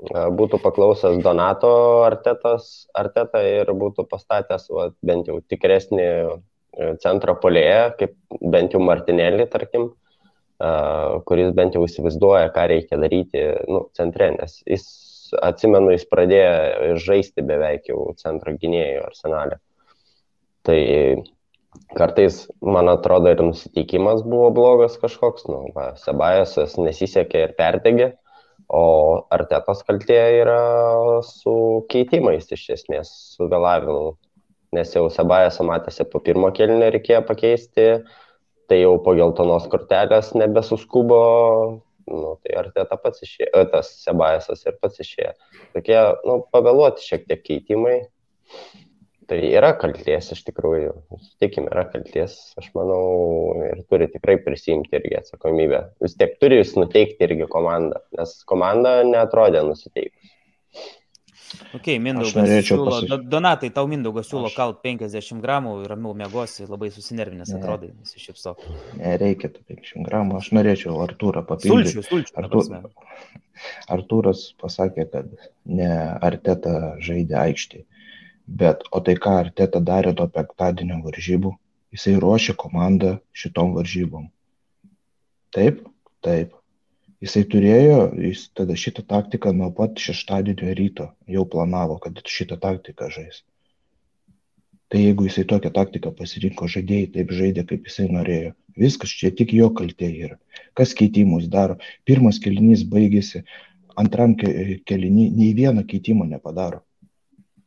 būtų 0.00 0.60
paklausęs 0.60 1.22
Donato 1.24 2.04
Artetas, 2.04 2.86
Arteta 2.94 3.40
ir 3.40 3.70
būtų 3.72 4.04
pastatęs 4.10 4.68
va, 4.70 4.90
bent 5.02 5.28
jau 5.28 5.40
tikresnį 5.40 6.04
e, 6.04 6.96
centro 7.00 7.34
polėje, 7.40 7.94
kaip 8.00 8.16
bent 8.40 8.76
jau 8.76 8.82
Martinėlį, 8.84 9.48
tarkim, 9.52 9.94
kuris 11.28 11.52
bent 11.52 11.74
jau 11.76 11.84
įsivaizduoja, 11.84 12.48
ką 12.54 12.66
reikia 12.72 12.96
daryti 12.96 13.42
nu, 13.68 13.86
centre, 13.96 14.30
nes 14.38 14.62
jis, 14.64 14.86
atsimenu, 15.44 15.90
jis 15.92 16.06
pradėjo 16.08 16.96
žaisti 17.02 17.44
beveik 17.44 17.90
jau 17.90 18.14
centro 18.16 18.54
gynėjų 18.56 19.02
arsenalę. 19.04 19.58
Tai 20.64 20.78
kartais, 21.96 22.46
man 22.64 22.88
atrodo, 22.88 23.30
ir 23.30 23.42
nusiteikimas 23.44 24.24
buvo 24.24 24.48
blogas 24.56 24.96
kažkoks, 25.02 25.44
nu, 25.50 25.66
va, 25.76 25.90
Sebajasas 26.00 26.78
nesisekė 26.80 27.44
ir 27.44 27.52
perdegė 27.58 28.14
O 28.68 29.26
Artetos 29.30 29.84
kaltė 29.86 30.18
yra 30.40 30.60
su 31.22 31.84
keitimais 31.92 32.48
iš 32.50 32.64
esmės, 32.80 33.12
su 33.36 33.46
vėlavimu. 33.50 34.16
Nes 34.74 34.90
jau 34.92 35.06
Sabajas 35.12 35.60
matėsi 35.62 36.04
po 36.10 36.18
pirmo 36.20 36.50
kelnio 36.54 36.88
reikėjo 36.90 37.22
pakeisti, 37.28 37.86
tai 38.66 38.80
jau 38.80 38.96
po 39.04 39.14
geltonos 39.14 39.68
kortelės 39.70 40.32
nebesuskubo, 40.34 41.20
nu, 42.10 42.34
tai 42.42 42.56
Arteta 42.64 42.98
pats 42.98 43.22
išėjo, 43.22 43.62
tas 43.70 43.92
Sebajasas 44.02 44.66
ir 44.66 44.76
pats 44.82 45.00
išėjo. 45.04 45.32
Tokie, 45.76 45.98
nu, 46.26 46.40
pavėluoti 46.54 47.06
šiek 47.06 47.26
tiek 47.30 47.46
keitimai. 47.46 48.00
Tai 49.26 49.38
yra 49.42 49.72
kalties 49.74 50.28
iš 50.36 50.44
tikrųjų, 50.46 50.92
sutikime, 51.18 51.66
yra 51.72 51.82
kalties, 51.90 52.36
aš 52.60 52.68
manau, 52.76 53.00
ir 53.66 53.80
turi 53.90 54.06
tikrai 54.12 54.36
prisimti 54.44 54.94
irgi 54.94 55.16
atsakomybę. 55.18 55.80
Vis 56.04 56.14
tiek 56.14 56.36
turi 56.38 56.60
jūs 56.60 56.76
nuteikti 56.78 57.26
irgi 57.26 57.48
komandą, 57.50 57.98
nes 58.14 58.36
komanda 58.46 59.00
netrodė 59.08 59.64
nusiteikus. 59.66 60.32
Ok, 61.74 61.88
Mindaugas 62.02 62.48
siūlo, 62.66 63.00
Do- 63.08 63.18
Donatai, 63.34 63.70
tau 63.74 63.86
Mindaugas 63.90 64.28
siūlo 64.30 64.46
Aš- 64.50 64.56
kalt 64.58 64.78
50 64.84 65.42
gramų 65.42 65.74
ir 65.84 65.90
ramiau 65.94 66.14
mėgosi, 66.18 66.66
labai 66.70 66.90
susinervinęs 66.94 67.50
Ne. 67.54 67.58
atrodai, 67.60 67.90
nusišypsok. 67.98 68.62
Nereikia 69.00 69.50
tų 69.54 69.62
50 69.70 70.06
gramų. 70.06 70.38
Aš 70.38 70.50
norėčiau 70.54 70.98
Artūrą 71.06 71.42
papildyti. 71.46 71.96
Sulčių, 71.98 72.06
sulčių. 72.10 72.34
Artūr... 72.42 72.90
Artūras 73.88 74.46
pasakė, 74.60 75.06
kad 75.10 75.30
ne 75.64 75.90
Arteta 76.20 76.96
žaidė 77.02 77.38
aikštėje. 77.46 77.86
Bet 78.46 78.84
o 78.94 79.00
tai 79.02 79.16
ką 79.18 79.32
Arteta 79.42 79.80
darė 79.82 80.12
nuo 80.14 80.28
penktadienio 80.30 81.00
varžybų? 81.02 81.50
Jisai 81.94 82.14
ruošė 82.22 82.54
komandą 82.58 83.16
šitom 83.34 83.74
varžybom. 83.74 84.28
Taip, 85.56 85.82
taip. 86.22 86.54
Jisai 87.24 87.42
turėjo, 87.50 87.98
jis 88.20 88.46
tada 88.54 88.76
šitą 88.78 89.02
taktiką 89.08 89.50
nuo 89.56 89.70
pat 89.74 89.98
šeštadienio 89.98 90.74
ryto 90.78 91.08
jau 91.32 91.46
planavo, 91.48 91.98
kad 91.98 92.20
šitą 92.22 92.58
taktiką 92.62 93.10
žais. 93.10 93.42
Tai 94.92 95.00
jeigu 95.02 95.26
jisai 95.26 95.46
tokią 95.50 95.72
taktiką 95.74 96.12
pasirinko 96.14 96.68
žaidėjai, 96.70 97.10
taip 97.16 97.32
žaidė, 97.34 97.64
kaip 97.66 97.88
jisai 97.88 98.06
norėjo. 98.12 98.52
Viskas 98.78 99.10
čia 99.10 99.32
tik 99.34 99.54
jo 99.56 99.72
kaltė 99.74 100.12
yra. 100.12 100.36
Kas 100.78 100.92
keitimus 100.94 101.48
daro? 101.50 101.80
Pirmas 102.06 102.38
kelinys 102.44 102.84
baigėsi, 102.86 103.42
antram 103.98 104.36
kelinį 104.38 105.30
nei 105.34 105.54
vieno 105.56 105.82
keitimo 105.88 106.28
nepadaro. 106.28 106.85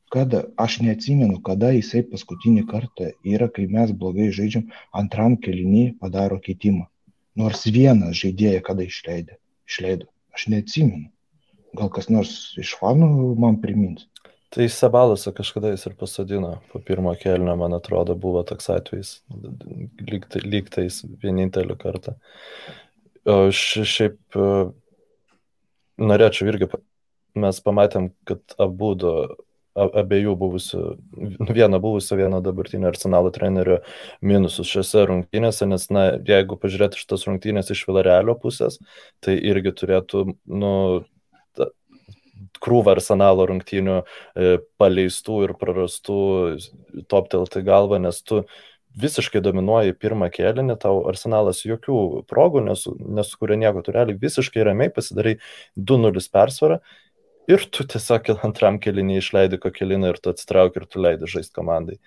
Kada, 0.10 0.44
aš 0.58 0.80
neatsimenu, 0.82 1.38
kada 1.46 1.70
jisai 1.76 2.02
paskutinį 2.10 2.64
kartą 2.70 3.12
yra, 3.22 3.46
kai 3.54 3.68
mes 3.70 3.92
blogai 3.94 4.32
žaidžiam, 4.34 4.66
antram 4.96 5.36
kelinį 5.38 6.00
padaro 6.02 6.40
keitimą. 6.42 6.88
Nors 7.38 7.68
vieną 7.70 8.10
žaidėją 8.18 8.64
kada 8.66 8.88
išleidė. 8.90 9.38
Išleido. 9.70 10.10
Aš 10.34 10.48
neatsimenu. 10.50 11.12
Gal 11.78 11.92
kas 11.94 12.10
nors 12.10 12.56
iš 12.58 12.74
fanų 12.82 13.36
man 13.38 13.60
primins. 13.62 14.08
Tai 14.50 14.66
Sebalasą 14.66 15.30
kažkada 15.38 15.70
jis 15.70 15.86
ir 15.86 15.94
pasodino 15.94 16.56
po 16.72 16.80
pirmo 16.82 17.14
kelnio, 17.14 17.54
man 17.54 17.76
atrodo, 17.78 18.16
buvo 18.18 18.42
toks 18.42 18.72
atvejis. 18.74 19.12
Lyg, 20.10 20.26
tai- 20.26 20.64
tais 20.74 21.04
vienintelį 21.22 21.78
kartą. 21.78 22.16
O 23.30 23.52
ši- 23.54 23.86
šiaip 23.86 24.18
e, 24.34 24.72
norėčiau 26.02 26.50
irgi, 26.50 26.72
mes 27.36 27.62
pamatėm, 27.62 28.10
kad 28.26 28.42
abu 28.58 28.96
du, 28.96 29.14
abiejų 30.02 30.36
buvusių, 30.40 30.82
vieno 31.50 31.80
buvusio, 31.84 32.18
vieno 32.20 32.42
dabartinio 32.44 32.90
arsenalo 32.92 33.32
trenerio 33.36 33.80
minusus 34.22 34.70
šiose 34.70 35.06
rungtynėse, 35.10 35.68
nes, 35.70 35.88
na, 35.94 36.10
jeigu 36.28 36.60
pažiūrėtų 36.60 37.00
šitas 37.02 37.28
rungtynės 37.30 37.72
iš 37.76 37.86
Vilarelio 37.90 38.36
pusės, 38.40 38.80
tai 39.24 39.38
irgi 39.40 39.76
turėtų, 39.84 40.26
nu, 40.52 40.74
krūvą 42.64 42.96
arsenalo 42.96 43.46
rungtynių 43.50 44.00
e, 44.00 44.58
paleistų 44.80 45.44
ir 45.46 45.56
prarastų 45.60 46.20
toptelti 47.12 47.64
galvą, 47.66 48.00
nes 48.04 48.22
tu 48.26 48.44
visiškai 49.00 49.42
dominuoji 49.46 49.96
pirmą 50.00 50.30
kėlinį, 50.34 50.76
tau 50.82 51.04
arsenalas 51.10 51.62
jokių 51.66 52.26
progų 52.30 52.64
nesu, 52.66 52.96
nesukūrė 53.00 53.60
nieko, 53.62 53.84
tu 53.86 53.94
realiai 53.96 54.18
visiškai 54.20 54.66
ramiai 54.66 54.92
pasidarai 54.94 55.38
2-0 55.78 56.26
persvarą 56.34 56.80
ir 57.50 57.66
tu 57.74 57.88
tiesiog 57.90 58.32
antram 58.46 58.80
kėlinį 58.82 59.20
išleidi 59.24 59.60
kokeliną 59.62 60.14
ir 60.14 60.22
tu 60.22 60.32
atsitrauki 60.34 60.82
ir 60.82 60.88
tu 60.90 61.02
leidi 61.02 61.30
žaisti 61.30 61.56
komandai, 61.58 61.98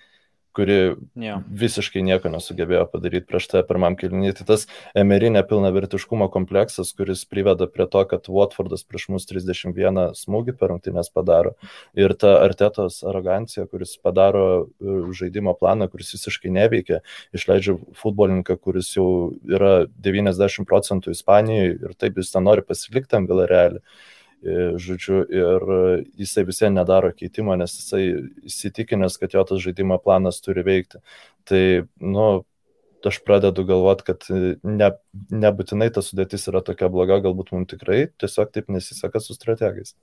kuri 0.53 0.77
Jo. 1.17 1.39
visiškai 1.49 2.03
nieko 2.05 2.29
nesugebėjo 2.29 2.85
padaryti 2.93 3.25
prieš 3.29 3.49
tą 3.49 3.63
pirmam 3.65 3.97
kėlinį. 3.97 4.35
Tai 4.37 4.47
tas 4.51 4.67
emerinė 4.99 5.41
pilnavertiškumo 5.49 6.29
kompleksas, 6.35 6.93
kuris 6.97 7.25
priveda 7.25 7.67
prie 7.73 7.89
to, 7.89 8.05
kad 8.11 8.29
Watfordas 8.29 8.85
prieš 8.85 9.09
mus 9.15 9.27
31 9.31 10.13
smūgį 10.19 10.55
per 10.61 10.75
rungtynės 10.75 11.09
padaro. 11.15 11.57
Ir 11.97 12.15
ta 12.21 12.37
artetos 12.45 13.01
arogancija, 13.01 13.65
kuris 13.73 13.97
padaro 13.97 14.47
e, 14.61 15.01
žaidimo 15.17 15.57
planą, 15.59 15.89
kuris 15.93 16.13
visiškai 16.19 16.53
neveikia, 16.53 17.01
išleidžia 17.33 17.79
futbolininką, 18.05 18.61
kuris 18.61 18.93
jau 18.95 19.09
yra 19.49 19.87
90 20.05 20.69
procentų 20.69 21.17
Ispanijoje 21.17 21.79
ir 21.81 21.97
taip 21.97 22.21
jis 22.21 22.37
ten 22.37 22.45
nori 22.45 22.65
pasilikti 22.67 23.17
tam 23.17 23.31
Vilarealį. 23.31 23.81
Žodžiu, 24.43 25.21
ir 25.31 25.65
jisai 26.19 26.43
visiems 26.49 26.75
nedaro 26.75 27.13
keitimo, 27.15 27.55
nes 27.59 27.77
jisai 27.79 28.03
įsitikinęs, 28.51 29.21
kad 29.23 29.37
jo 29.37 29.45
tas 29.47 29.61
žaidimo 29.63 30.01
planas 30.03 30.41
turi 30.43 30.65
veikti. 30.67 30.99
Tai, 31.47 31.61
nu, 32.03 32.27
aš 33.07 33.21
pradedu 33.27 33.65
galvoti, 33.69 34.07
kad 34.11 34.27
ne, 34.67 34.91
nebūtinai 35.31 35.91
ta 35.95 36.03
sudėtis 36.03 36.49
yra 36.51 36.63
tokia 36.67 36.91
bloga, 36.91 37.21
galbūt 37.23 37.55
mums 37.55 37.71
tikrai 37.71 38.09
tiesiog 38.19 38.51
taip 38.55 38.71
nesiseka 38.73 39.23
su 39.23 39.37
strategais. 39.39 39.95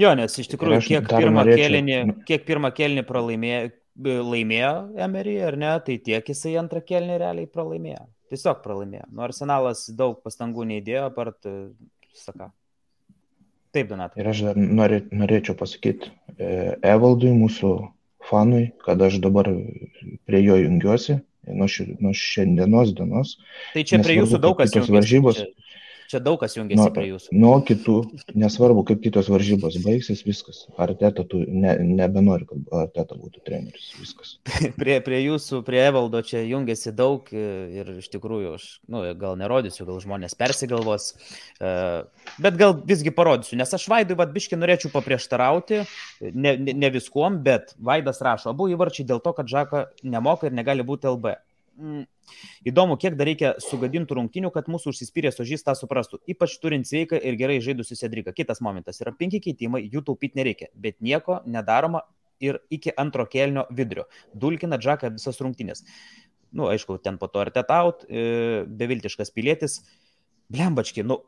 Jo, 0.00 0.12
nes 0.16 0.36
iš 0.38 0.52
tikrųjų, 0.52 0.80
kiek 0.86 1.08
pirmą, 1.08 1.44
kėlinį, 1.48 1.98
kiek 2.28 2.46
pirmą 2.48 2.70
kėlinį 2.76 3.04
pralaimėjo, 3.08 3.72
laimėjo 4.04 4.72
Emery, 5.08 5.36
ar 5.44 5.58
ne, 5.60 5.74
tai 5.84 5.98
tiek 6.04 6.32
jisai 6.32 6.54
antrą 6.60 6.84
kėlinį 6.84 7.18
realiai 7.20 7.50
pralaimėjo. 7.50 8.06
Tiesiog 8.30 8.62
pralaimėjo. 8.64 9.08
Nu, 9.10 9.24
arsenalas 9.26 9.88
daug 9.96 10.20
pastangų 10.24 10.68
neįdėjo, 10.70 11.08
apart, 11.10 11.48
e, 11.48 11.72
saka. 12.14 12.52
Taip, 13.70 13.88
Donatai. 13.90 14.22
Ir 14.22 14.28
aš 14.32 14.42
dar 14.48 14.58
norė, 14.58 15.04
norėčiau 15.14 15.54
pasakyti 15.58 16.10
e, 16.36 16.76
Evaldui, 16.82 17.30
mūsų 17.36 17.72
fanui, 18.26 18.70
kad 18.84 19.02
aš 19.02 19.20
dabar 19.22 19.50
prie 20.26 20.40
jo 20.42 20.58
jungiuosi 20.58 21.20
nuo, 21.48 21.68
ši, 21.70 21.86
nuo 22.02 22.12
šiandienos 22.16 22.94
dienos. 22.98 23.36
Tai 23.74 23.84
čia 23.86 24.00
prie 24.04 24.18
jūsų 24.20 24.40
daug 24.42 24.58
kas 24.58 24.74
jungiasi. 24.74 24.96
varžybos. 24.96 25.40
Čia, 25.40 25.69
čia 26.10 26.20
daug 26.22 26.38
kas 26.40 26.56
jungiasi 26.56 26.82
Nuo, 26.82 26.90
prie 26.94 27.06
jūsų. 27.08 27.36
nuo 27.40 27.52
kitų, 27.66 27.96
nesvarbu, 28.38 28.84
kaip 28.88 29.02
kitos 29.04 29.30
varžybos 29.32 29.78
baigsis, 29.84 30.22
viskas. 30.26 30.64
Arteta 30.80 31.24
tu 31.28 31.42
ne, 31.46 31.76
nebenori, 31.84 32.46
kad 32.48 32.74
Arteta 32.82 33.18
būtų 33.18 33.42
treneris. 33.46 33.90
Viskas. 34.00 34.34
Prie, 34.80 34.98
prie 35.04 35.20
jūsų, 35.22 35.60
prie 35.66 35.80
Evaldo 35.86 36.22
čia 36.26 36.42
jungiasi 36.46 36.92
daug 36.96 37.28
ir 37.34 37.90
iš 37.98 38.08
tikrųjų 38.12 38.54
aš, 38.56 38.66
nu, 38.90 39.02
gal 39.20 39.36
nerodysiu, 39.40 39.84
gal 39.88 40.00
žmonės 40.02 40.36
persigalvos, 40.38 41.10
e, 41.60 41.74
bet 42.42 42.58
gal 42.60 42.76
visgi 42.88 43.12
parodysiu, 43.14 43.58
nes 43.60 43.76
aš 43.76 43.86
Vaidui 43.90 44.16
Vadbiški 44.18 44.58
norėčiau 44.58 44.92
paprieštarauti, 44.94 45.84
ne, 46.32 46.56
ne, 46.56 46.74
ne 46.74 46.92
viskuom, 46.94 47.40
bet 47.44 47.74
Vaidas 47.78 48.22
rašo, 48.24 48.54
abu 48.54 48.70
įvarčiai 48.72 49.08
dėl 49.08 49.22
to, 49.24 49.34
kad 49.36 49.50
Žaka 49.50 49.86
nemoka 50.02 50.48
ir 50.48 50.56
negali 50.56 50.86
būti 50.86 51.10
LB. 51.10 51.38
Mm. 51.80 52.04
Įdomu, 52.68 52.98
kiek 53.00 53.14
dar 53.16 53.28
reikia 53.30 53.54
sugadintų 53.64 54.18
rungtinių, 54.18 54.50
kad 54.52 54.68
mūsų 54.68 54.92
užsispyręs 54.92 55.40
ožys 55.40 55.64
tą 55.64 55.72
suprastų. 55.78 56.20
Ypač 56.28 56.58
turint 56.60 56.88
sveiką 56.88 57.16
ir 57.16 57.38
gerai 57.40 57.56
žaidusių 57.64 57.96
Sedriką. 57.96 58.34
Kitas 58.36 58.60
momentas 58.64 59.00
yra 59.00 59.14
penki 59.16 59.40
keitimai, 59.46 59.80
jų 59.88 60.04
taupyti 60.10 60.38
nereikia, 60.38 60.68
bet 60.76 60.98
nieko 61.00 61.40
nedaroma 61.48 62.04
ir 62.40 62.60
iki 62.72 62.92
antro 63.00 63.24
kelnio 63.32 63.64
vidurio. 63.72 64.06
Dulkina 64.36 64.76
Džaką 64.80 65.14
visas 65.16 65.40
rungtynės. 65.40 65.84
Nu, 66.52 66.68
aišku, 66.68 66.98
ten 67.00 67.16
po 67.18 67.30
to 67.30 67.40
artetaut, 67.40 68.04
e, 68.08 68.66
beviltiškas 68.66 69.32
pilietis. 69.32 69.80
Blembački, 70.50 71.04
nu, 71.06 71.20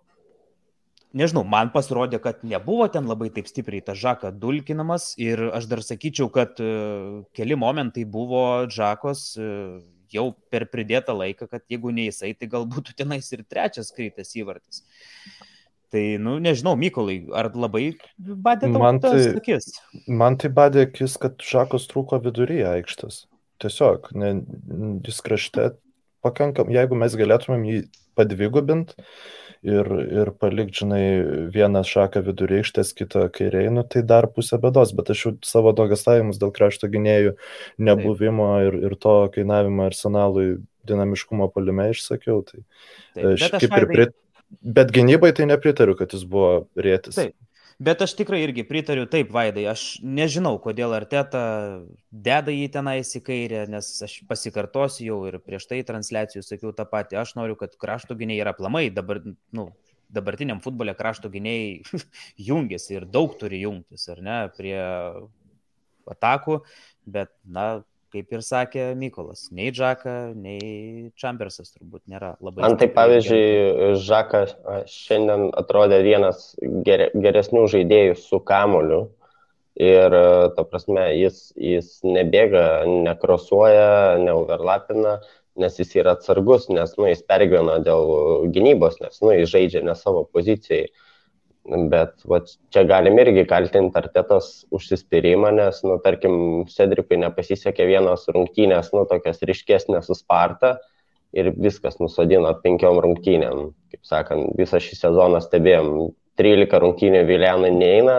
nežinau, 1.15 1.45
man 1.49 1.71
pasirodė, 1.75 2.19
kad 2.23 2.43
nebuvo 2.47 2.89
ten 2.93 3.07
labai 3.09 3.31
taip 3.35 3.49
stipriai 3.51 3.85
ta 3.85 3.95
Žaka 3.99 4.33
dulkinamas 4.35 5.13
ir 5.21 5.45
aš 5.53 5.69
dar 5.71 5.85
sakyčiau, 5.87 6.29
kad 6.33 6.61
e, 6.61 6.73
keli 7.37 7.59
momentai 7.59 8.05
buvo 8.09 8.67
Žakos 8.73 9.27
e, 9.37 9.51
jau 10.15 10.29
per 10.53 10.67
pridėtą 10.71 11.15
laiką, 11.17 11.49
kad 11.51 11.65
jeigu 11.73 11.93
ne 11.95 12.09
jisai, 12.09 12.33
tai 12.39 12.49
galbūt 12.53 12.93
tenais 13.01 13.31
ir 13.33 13.45
trečias 13.49 13.93
krytas 13.95 14.35
įvartis. 14.39 14.85
Tai, 15.93 16.03
nu, 16.25 16.39
nežinau, 16.41 16.73
Mykolai, 16.81 17.19
ar 17.37 17.51
labai 17.53 17.91
badė 18.17 18.71
Man 18.73 19.01
tai- 19.03 19.35
akis? 19.37 19.67
Man 20.09 20.39
tai 20.41 20.49
badė 20.49 20.87
akis, 20.87 21.19
kad 21.21 21.37
Žakos 21.45 21.85
trūko 21.91 22.17
viduryje 22.25 22.65
aikštės. 22.71 23.27
Tiesiog, 23.61 24.09
ne, 24.19 24.31
jis 25.05 25.21
krašte 25.23 25.67
pakankam, 26.25 26.73
jeigu 26.73 26.99
mes 26.99 27.15
galėtumėm 27.19 27.65
jį 27.69 27.79
padvigubinti 28.19 28.97
ir, 29.63 29.89
ir 30.23 30.31
palikti, 30.43 30.83
žinai, 30.83 31.03
vieną 31.55 31.85
šaką 31.87 32.23
viduryje 32.27 32.65
aikštės, 32.65 32.93
kitą 32.99 33.29
kairiai, 33.35 33.71
nu, 33.75 33.85
tai 33.87 34.03
dar 34.07 34.29
pusę 34.31 34.59
bėdos, 34.63 34.95
bet 34.99 35.13
aš 35.15 35.25
jau 35.27 35.33
savo 35.47 35.75
dogastavimus 35.77 36.41
dėl 36.43 36.53
krašto 36.55 36.91
gynėjų 36.93 37.37
nebuvimo 37.79 38.51
ir, 38.67 38.81
ir 38.89 38.99
to 39.01 39.17
kainavimo 39.35 39.87
arsenalui 39.87 40.49
dinamiškumo 40.89 41.49
palime 41.55 41.93
išsakiau. 41.93 42.43
Tai, 42.49 42.65
Taip, 43.15 43.39
bet 43.39 43.57
kaip 43.61 43.79
ir 43.79 43.89
prit... 43.93 44.19
Bet 44.61 44.91
gynybai 44.93 45.31
tai 45.33 45.47
nepritariu, 45.49 45.95
kad 45.97 46.13
jis 46.13 46.27
buvo 46.29 46.67
rėtis. 46.77 47.17
Taip. 47.17 47.33
Bet 47.83 48.03
aš 48.05 48.13
tikrai 48.15 48.43
irgi 48.45 48.63
pritariu 48.69 49.09
taip, 49.11 49.33
Vaidai. 49.35 49.65
Aš 49.73 49.97
nežinau, 50.07 50.55
kodėl 50.63 50.93
Arteta 50.95 51.43
deda 52.15 52.53
jį 52.55 52.69
tenais 52.77 53.11
į 53.19 53.23
kairę, 53.27 53.63
nes 53.73 53.89
aš 54.07 54.21
pasikartosiu 54.29 55.07
jau 55.09 55.17
ir 55.31 55.39
prieš 55.43 55.67
tai 55.71 55.81
transliacijų 55.89 56.45
sakiau 56.47 56.71
tą 56.77 56.87
patį. 56.87 57.19
Aš 57.23 57.35
noriu, 57.39 57.57
kad 57.59 57.75
krašto 57.81 58.15
gyniai 58.19 58.39
yra 58.45 58.53
plamai. 58.55 58.85
Dabar, 58.95 59.23
nu, 59.57 59.67
dabartiniam 60.15 60.63
futbole 60.63 60.95
krašto 60.99 61.33
gyniai 61.33 61.81
jungiasi 62.51 63.01
ir 63.01 63.09
daug 63.09 63.35
turi 63.41 63.65
jungtis, 63.65 64.07
ar 64.15 64.23
ne, 64.23 64.39
prie 64.55 64.79
atakų. 66.15 66.61
Bet, 67.17 67.35
na, 67.43 67.67
kaip 68.13 68.37
ir 68.37 68.45
sakė 68.45 68.91
Mykolas, 68.99 69.47
nei 69.55 69.73
Džaka, 69.73 70.33
nei 70.37 71.11
Chambersas 71.19 71.73
turbūt 71.73 72.05
nėra 72.13 72.35
labai. 72.41 72.65
Man 72.67 72.77
tai 72.81 72.89
pavyzdžiui, 72.93 73.97
Žakas 74.03 74.55
šiandien 74.93 75.49
atrodė 75.59 76.03
vienas 76.05 76.53
geresnių 76.61 77.67
žaidėjų 77.73 78.17
su 78.21 78.41
kamoliu. 78.45 79.07
Ir, 79.81 80.13
ta 80.53 80.67
prasme, 80.69 81.07
jis, 81.17 81.47
jis 81.57 81.95
nebėga, 82.05 82.85
nekrosuoja, 83.09 84.19
neuverlapina, 84.21 85.15
nes 85.57 85.79
jis 85.81 85.95
yra 85.97 86.13
atsargus, 86.19 86.69
nes, 86.69 86.93
nu, 86.99 87.07
jis 87.09 87.25
pergyvena 87.25 87.79
dėl 87.85 88.51
gynybos, 88.53 88.99
nes, 89.01 89.17
nu, 89.25 89.33
jis 89.33 89.49
žaidžia 89.53 89.81
ne 89.87 89.97
savo 89.97 90.27
pozicijai. 90.29 90.91
Bet 91.63 92.25
va, 92.27 92.41
čia 92.75 92.83
galim 92.91 93.21
irgi 93.23 93.45
kaltinti 93.47 93.95
artetos 94.01 94.65
užsispyrimą, 94.75 95.53
nes, 95.55 95.79
nu, 95.87 95.95
tarkim, 96.03 96.35
Cedrikui 96.67 97.21
nepasisekė 97.23 97.87
vienos 97.87 98.27
rungtynės, 98.35 98.91
nu, 98.97 99.05
tokias 99.11 99.39
ryškesnės 99.47 100.11
su 100.11 100.17
Sparta 100.19 100.73
ir 101.33 101.53
viskas 101.55 102.01
nusodino 102.03 102.51
penkiom 102.65 102.99
rungtynėm. 103.05 103.71
Kaip 103.95 104.11
sakant, 104.11 104.51
visą 104.59 104.83
šį 104.83 104.99
sezoną 105.05 105.39
stebėjom, 105.45 106.11
13 106.41 106.83
rungtynių 106.83 107.23
Vilianui 107.29 107.71
neina, 107.77 108.19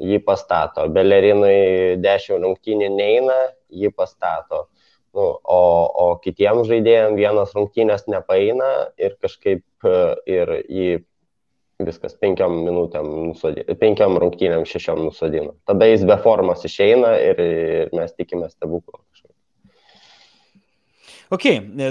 jį 0.00 0.22
pastato, 0.24 0.86
Belerinui 0.88 2.00
10 2.00 2.40
rungtynių 2.46 2.88
neina, 2.96 3.36
jį 3.68 3.92
pastato. 3.92 4.70
Nu, 5.12 5.26
o, 5.42 5.60
o 6.00 6.08
kitiems 6.22 6.68
žaidėjams 6.70 7.18
vienos 7.18 7.52
rungtynės 7.56 8.06
nepaeina 8.08 8.70
ir 8.96 9.16
kažkaip 9.20 9.90
ir 10.30 10.52
jį 10.70 10.90
viskas 11.86 12.16
penkiom 12.20 12.60
minutėm, 12.66 13.08
nusodino, 13.30 13.76
penkiom 13.80 14.18
rungtynėm 14.22 14.66
šešiom 14.68 15.04
nusodino. 15.06 15.54
Tada 15.68 15.88
jis 15.88 16.04
be 16.08 16.16
formos 16.22 16.64
išeina 16.68 17.14
ir, 17.22 17.40
ir 17.40 17.94
mes 17.96 18.14
tikime 18.16 18.50
stebuklo. 18.52 19.00
Ok, 21.30 21.44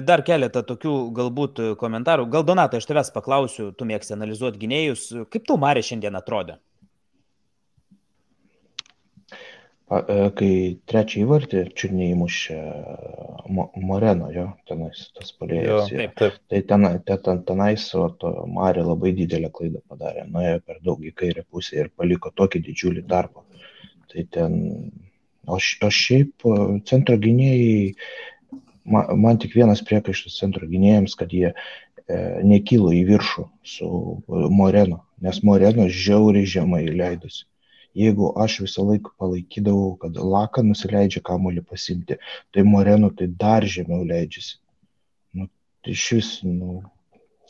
dar 0.04 0.20
keletą 0.28 0.66
tokių 0.68 0.94
galbūt 1.16 1.62
komentarų. 1.80 2.26
Gal 2.32 2.44
Donatai, 2.44 2.82
aš 2.82 2.90
tavęs 2.90 3.14
paklausiu, 3.16 3.70
tu 3.72 3.88
mėgsti 3.88 4.18
analizuoti 4.18 4.60
gynėjus. 4.60 5.06
Kaip 5.32 5.46
tau 5.48 5.56
Marė 5.62 5.80
šiandien 5.88 6.20
atrodė? 6.20 6.58
E, 9.32 9.79
kai 9.90 10.54
trečią 10.90 11.24
įvartį 11.24 11.64
čiurniai 11.74 12.14
įmušė 12.14 12.58
Moreno, 13.82 14.30
jo, 14.34 14.46
tenais 14.70 15.08
tas 15.18 15.32
taip. 16.20 16.38
Tai 16.52 16.62
ten, 16.70 16.86
ten, 17.08 17.42
tenais 17.48 17.88
Marė 18.54 18.86
labai 18.86 19.16
didelę 19.18 19.50
klaidą 19.50 19.82
padarė, 19.90 20.28
nuėjo 20.30 20.62
per 20.66 20.78
daug 20.86 21.02
į 21.02 21.14
kairę 21.18 21.46
pusę 21.50 21.82
ir 21.82 21.92
paliko 21.98 22.30
tokį 22.30 22.62
didžiulį 22.70 23.06
darbą. 23.10 23.46
Tai 24.14 24.26
ten, 24.30 24.56
o, 25.50 25.58
o 25.58 25.92
šiaip 26.02 26.46
e, 26.46 26.56
centro 26.90 27.18
gynėjai, 27.18 27.94
man, 28.86 29.10
man 29.26 29.42
tik 29.42 29.58
vienas 29.58 29.82
priekaištas 29.86 30.38
centro 30.38 30.70
gynėjams, 30.70 31.18
kad 31.18 31.34
jie 31.34 31.50
e, 31.50 31.54
nekilo 32.46 32.94
į 32.94 33.04
viršų 33.10 33.50
su 33.74 33.90
Moreno, 34.54 35.02
nes 35.26 35.42
Moreno 35.46 35.90
žiauriai 35.90 36.50
žemai 36.58 36.86
leidosi 36.90 37.49
jeigu 37.98 38.32
aš 38.38 38.60
visą 38.66 38.86
laiką 38.88 39.14
palaikydavau, 39.20 39.96
kad 40.02 40.18
Laka 40.18 40.64
nusileidžia 40.66 41.22
kamuolį 41.26 41.64
pasimti, 41.68 42.20
tai 42.54 42.64
Moreno 42.68 43.10
tai 43.10 43.28
dar 43.28 43.66
žemiau 43.66 44.06
leidžiasi. 44.08 44.60
Nu, 45.38 45.50
tai 45.86 45.96
šis, 45.98 46.40
nu, 46.46 46.82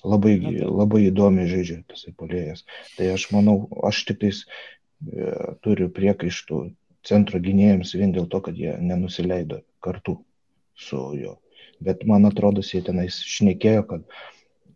labai, 0.04 0.38
labai 0.64 1.06
įdomiai 1.10 1.50
žaidžia 1.52 1.82
tas 1.90 2.06
įpolėjas. 2.10 2.66
Tai 2.98 3.12
aš 3.16 3.30
manau, 3.36 3.62
aš 3.84 4.04
tik 4.10 4.22
tais 4.24 4.44
e, 4.46 5.34
turiu 5.66 5.90
priekaištų 5.96 6.64
centro 7.08 7.40
gynėjams 7.44 7.96
vien 8.00 8.16
dėl 8.16 8.28
to, 8.32 8.42
kad 8.44 8.58
jie 8.58 8.76
nenusileido 8.80 9.64
kartu 9.84 10.20
su 10.80 11.04
juo. 11.20 11.38
Bet 11.84 12.04
man 12.08 12.28
atrodo, 12.28 12.64
jie 12.64 12.82
tenais 12.84 13.22
šnekėjo, 13.24 13.84
kad 13.92 14.04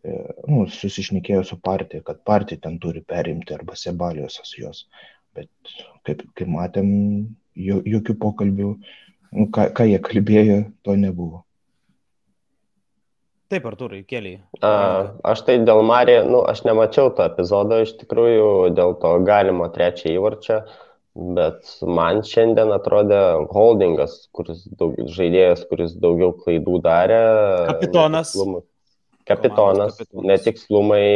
e, 0.04 0.20
nu, 0.48 0.64
susišnekėjo 0.72 1.42
su 1.44 1.60
partija, 1.60 2.04
kad 2.04 2.22
partija 2.24 2.64
ten 2.68 2.78
turi 2.80 3.04
perimti 3.04 3.56
arba 3.56 3.76
Sebaliosas 3.76 4.56
jos 4.60 4.86
bet 5.36 5.74
kaip, 6.06 6.22
kaip 6.36 6.50
matėm, 6.50 6.92
jo, 7.54 7.80
jokių 7.96 8.16
pokalbių, 8.20 8.70
nu, 9.34 9.48
ką, 9.54 9.68
ką 9.76 9.88
jie 9.90 9.98
kalbėjo, 10.04 10.60
to 10.86 10.96
nebuvo. 11.00 11.44
Taip, 13.52 13.66
Arturai, 13.68 14.00
keliai. 14.08 14.40
A, 14.64 14.70
aš 15.30 15.44
tai 15.46 15.58
dėl 15.62 15.82
Marė, 15.86 16.22
nu, 16.26 16.40
aš 16.48 16.64
nemačiau 16.66 17.12
to 17.14 17.26
epizodo 17.28 17.82
iš 17.84 17.92
tikrųjų, 18.00 18.48
dėl 18.74 18.96
to 19.02 19.12
galimo 19.26 19.68
trečio 19.74 20.08
įvarčio, 20.14 20.56
bet 21.36 21.76
man 21.84 22.22
šiandien 22.26 22.72
atrodė 22.74 23.20
holdingas, 23.52 24.16
kuris 24.34 24.64
daug, 24.80 24.96
žaidėjas, 25.14 25.66
kuris 25.70 25.94
daugiau 26.00 26.32
klaidų 26.40 26.80
darė. 26.82 27.20
Kapitonas. 27.68 28.32
Netikslumai, 28.32 28.64
kapitonas, 29.28 30.00
kapitonas. 30.00 30.28
netikslumai 30.32 31.06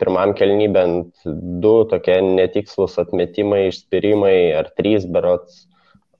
pirmam 0.00 0.34
kelny 0.38 0.68
bent 0.72 1.24
du 1.24 1.74
tokie 1.90 2.18
netikslus 2.22 2.98
atmetimai, 3.02 3.68
išspirimai 3.70 4.36
ar 4.58 4.70
trys 4.78 5.06
berots. 5.06 5.66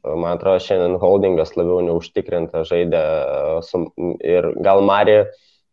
Man 0.02 0.35
atrodo, 0.35 0.58
šiandien 0.64 0.98
holdingas 0.98 1.54
labiau 1.54 1.78
neužtikrinta 1.87 2.64
žaidė 2.66 3.02
ir 4.26 4.48
gal 4.64 4.82
Mari, 4.82 5.20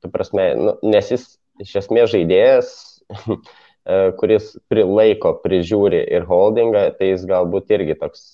tu 0.03 0.12
prasme, 0.13 0.51
nu, 0.59 0.75
nes 0.85 1.09
jis 1.09 1.25
iš 1.63 1.75
esmės 1.81 2.12
žaidėjas, 2.13 2.69
kuris 4.19 4.51
prilaiko, 4.69 5.33
prižiūri 5.41 6.03
ir 6.13 6.27
holdingą, 6.29 6.91
tai 6.99 7.15
jis 7.15 7.25
galbūt 7.29 7.73
irgi 7.73 7.97
toks 7.97 8.27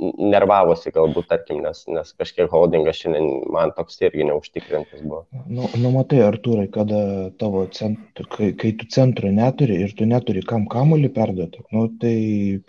nervavosi 0.00 0.92
galbūt, 0.94 1.26
tarkim, 1.28 1.60
nes, 1.64 1.82
nes 1.90 2.12
kažkiek 2.16 2.48
holdingas 2.52 3.00
šiandien 3.00 3.26
man 3.52 3.72
toks 3.76 3.98
irgi 4.00 4.24
neužtikrintas 4.28 5.02
buvo. 5.04 5.24
Nu, 5.50 5.68
nu 5.80 5.92
matai, 5.92 6.22
Artūrai, 6.24 6.66
kada 6.72 7.00
tavo 7.40 7.66
centro, 7.74 8.24
kai, 8.32 8.50
kai 8.58 8.72
tu 8.80 8.88
centro 8.92 9.28
neturi 9.34 9.76
ir 9.84 9.92
tu 9.96 10.08
neturi 10.08 10.42
kam 10.46 10.64
kamuolį 10.70 11.10
perduoti, 11.16 11.64
nu, 11.76 11.86
tai 12.00 12.14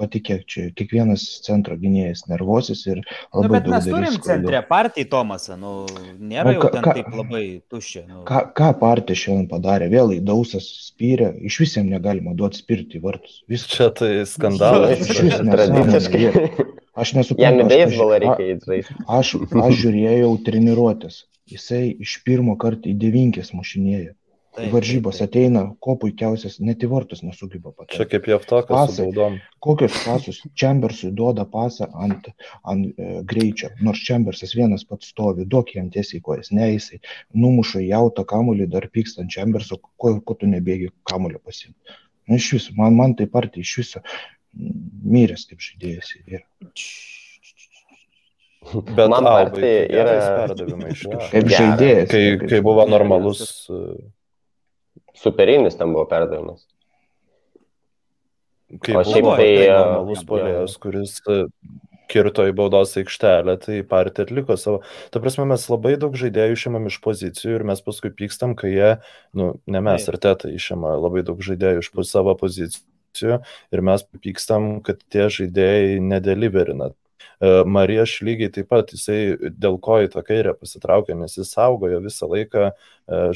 patikėk, 0.02 0.44
čia 0.52 0.68
kiekvienas 0.76 1.24
centro 1.46 1.78
gynėjas 1.80 2.26
nervosis 2.32 2.84
ir 2.90 3.02
labai 3.32 3.48
nu, 3.48 3.54
bet 3.56 3.68
daug. 3.68 3.76
Mes 3.78 3.90
turim 3.90 4.20
centre 4.28 4.64
partiją 4.68 5.12
Tomasą, 5.12 5.58
nu, 5.62 5.74
nėra 6.20 6.52
nu, 6.52 6.58
jau 6.58 6.74
ten 6.76 6.86
ka, 6.86 6.96
taip 7.00 7.16
labai 7.16 7.46
tuščia. 7.72 8.06
Nu. 8.10 8.26
Ką, 8.28 8.44
ką 8.58 8.74
partija 8.84 9.24
šiandien 9.24 9.48
padarė? 9.52 9.88
Vėl 9.92 10.16
įdausas 10.20 10.68
spyrė, 10.90 11.32
iš 11.48 11.62
visiems 11.64 11.92
negalima 11.92 12.36
duoti 12.38 12.60
spirti 12.62 13.00
į 13.00 13.06
vartus. 13.08 13.42
Vis... 13.52 13.66
Čia 13.72 13.92
tai 13.96 14.14
skandalas. 14.28 15.08
Nesąmonė. 15.08 16.80
Aš 16.94 17.14
nesuprantu. 17.16 17.64
Jam 17.64 17.70
beisbolą 17.72 18.18
reikia 18.20 18.56
įžaisti. 18.56 18.96
Aš, 19.08 19.36
aš 19.64 19.76
žiūrėjau 19.84 20.32
treniruotės. 20.48 21.22
Jisai 21.52 21.86
iš 22.04 22.18
pirmo 22.26 22.58
karto 22.60 22.92
į 22.92 22.98
devinkės 23.00 23.54
mušinėja. 23.56 24.16
Taip, 24.52 24.68
varžybos 24.74 25.16
taip, 25.16 25.32
taip. 25.32 25.46
ateina, 25.46 25.62
ko 25.80 25.94
puikiausias, 26.00 26.58
net 26.60 26.82
į 26.84 26.90
vartus 26.92 27.22
nesugeba 27.24 27.72
patekti. 27.72 28.02
Čia 28.02 28.08
kaip 28.12 28.26
Jeftokas 28.28 28.98
su 28.98 29.06
baudom. 29.06 29.38
Kokius 29.64 29.96
pasus 30.04 30.42
Chambersui 30.60 31.14
duoda 31.16 31.46
pasą 31.48 31.88
ant, 32.04 32.28
ant 32.68 33.00
e, 33.00 33.22
greičio, 33.32 33.70
nors 33.88 34.04
Chambersas 34.04 34.52
vienas 34.60 34.84
pats 34.90 35.14
stovi, 35.14 35.48
duok 35.48 35.72
jam 35.78 35.88
tiesiai 35.94 36.20
kojas, 36.26 36.52
ne 36.52 36.68
jisai, 36.74 37.00
numuša 37.32 37.86
jautą 37.86 38.28
kamuolį, 38.28 38.68
dar 38.76 38.90
pykstant 38.92 39.32
Chamberso, 39.32 39.80
ko, 39.80 40.18
ko 40.20 40.40
tu 40.44 40.52
nebėgi 40.52 40.92
kamulio 41.08 41.40
pasimti. 41.40 41.96
Nu, 42.28 42.36
iš 42.36 42.52
viso, 42.58 42.76
man, 42.76 43.00
man 43.00 43.16
tai 43.16 43.32
partija 43.32 43.64
iš 43.64 43.78
viso 43.80 44.04
miręs 44.54 45.48
kaip 45.50 45.64
žaidėjas 45.64 46.14
yra. 46.22 46.46
Bet 48.72 49.10
man 49.10 49.26
tai 49.56 49.70
yra 49.90 50.18
perdavimai 50.46 50.92
iš 50.94 51.06
kažkur. 51.08 51.30
Kaip 51.34 51.48
žaidėjas. 51.50 52.10
Kai, 52.12 52.26
kai 52.52 52.60
buvo 52.66 52.86
normalus. 52.90 53.46
Superinis 55.18 55.78
tam 55.80 55.96
buvo 55.96 56.06
perdavimas. 56.10 56.68
Kai 58.82 58.96
o 58.96 59.06
šiaip 59.06 59.32
tai 59.36 59.50
normalus 59.68 60.22
polėjas, 60.28 60.78
kuris 60.82 61.18
kirto 62.12 62.44
į 62.48 62.54
baudos 62.56 62.94
aikštelę, 63.00 63.56
tai 63.64 63.82
partija 63.88 64.28
atliko 64.28 64.58
savo. 64.60 64.82
Ta 65.14 65.22
prasme, 65.24 65.46
mes 65.48 65.64
labai 65.72 65.96
daug 66.00 66.16
žaidėjų 66.20 66.58
išimam 66.58 66.88
iš 66.90 67.00
pozicijų 67.04 67.58
ir 67.58 67.68
mes 67.72 67.84
paskui 67.86 68.12
pykstam, 68.16 68.56
kai 68.60 68.74
jie, 68.74 68.90
nu, 69.38 69.54
ne 69.72 69.84
mes, 69.84 70.08
ar 70.12 70.20
teta 70.22 70.52
išima 70.52 70.98
labai 71.00 71.24
daug 71.28 71.40
žaidėjų 71.44 71.86
iš 71.86 71.92
savo 72.12 72.36
pozicijų 72.40 72.84
ir 73.74 73.86
mes 73.86 74.04
pykstam, 74.24 74.74
kad 74.86 75.04
tie 75.12 75.28
žaidėjai 75.34 76.00
nedeliverina. 76.04 76.91
E, 77.41 77.63
Marijas 77.65 78.19
lygiai 78.21 78.52
taip 78.54 78.69
pat, 78.69 78.91
jisai 78.93 79.52
dėl 79.58 79.80
ko 79.82 79.97
į 80.06 80.12
tą 80.13 80.21
kairę 80.26 80.54
pasitraukė, 80.60 81.15
nes 81.17 81.34
jis 81.39 81.50
saugojo 81.56 82.02
visą 82.04 82.30
laiką 82.30 82.67
e, 82.69 82.74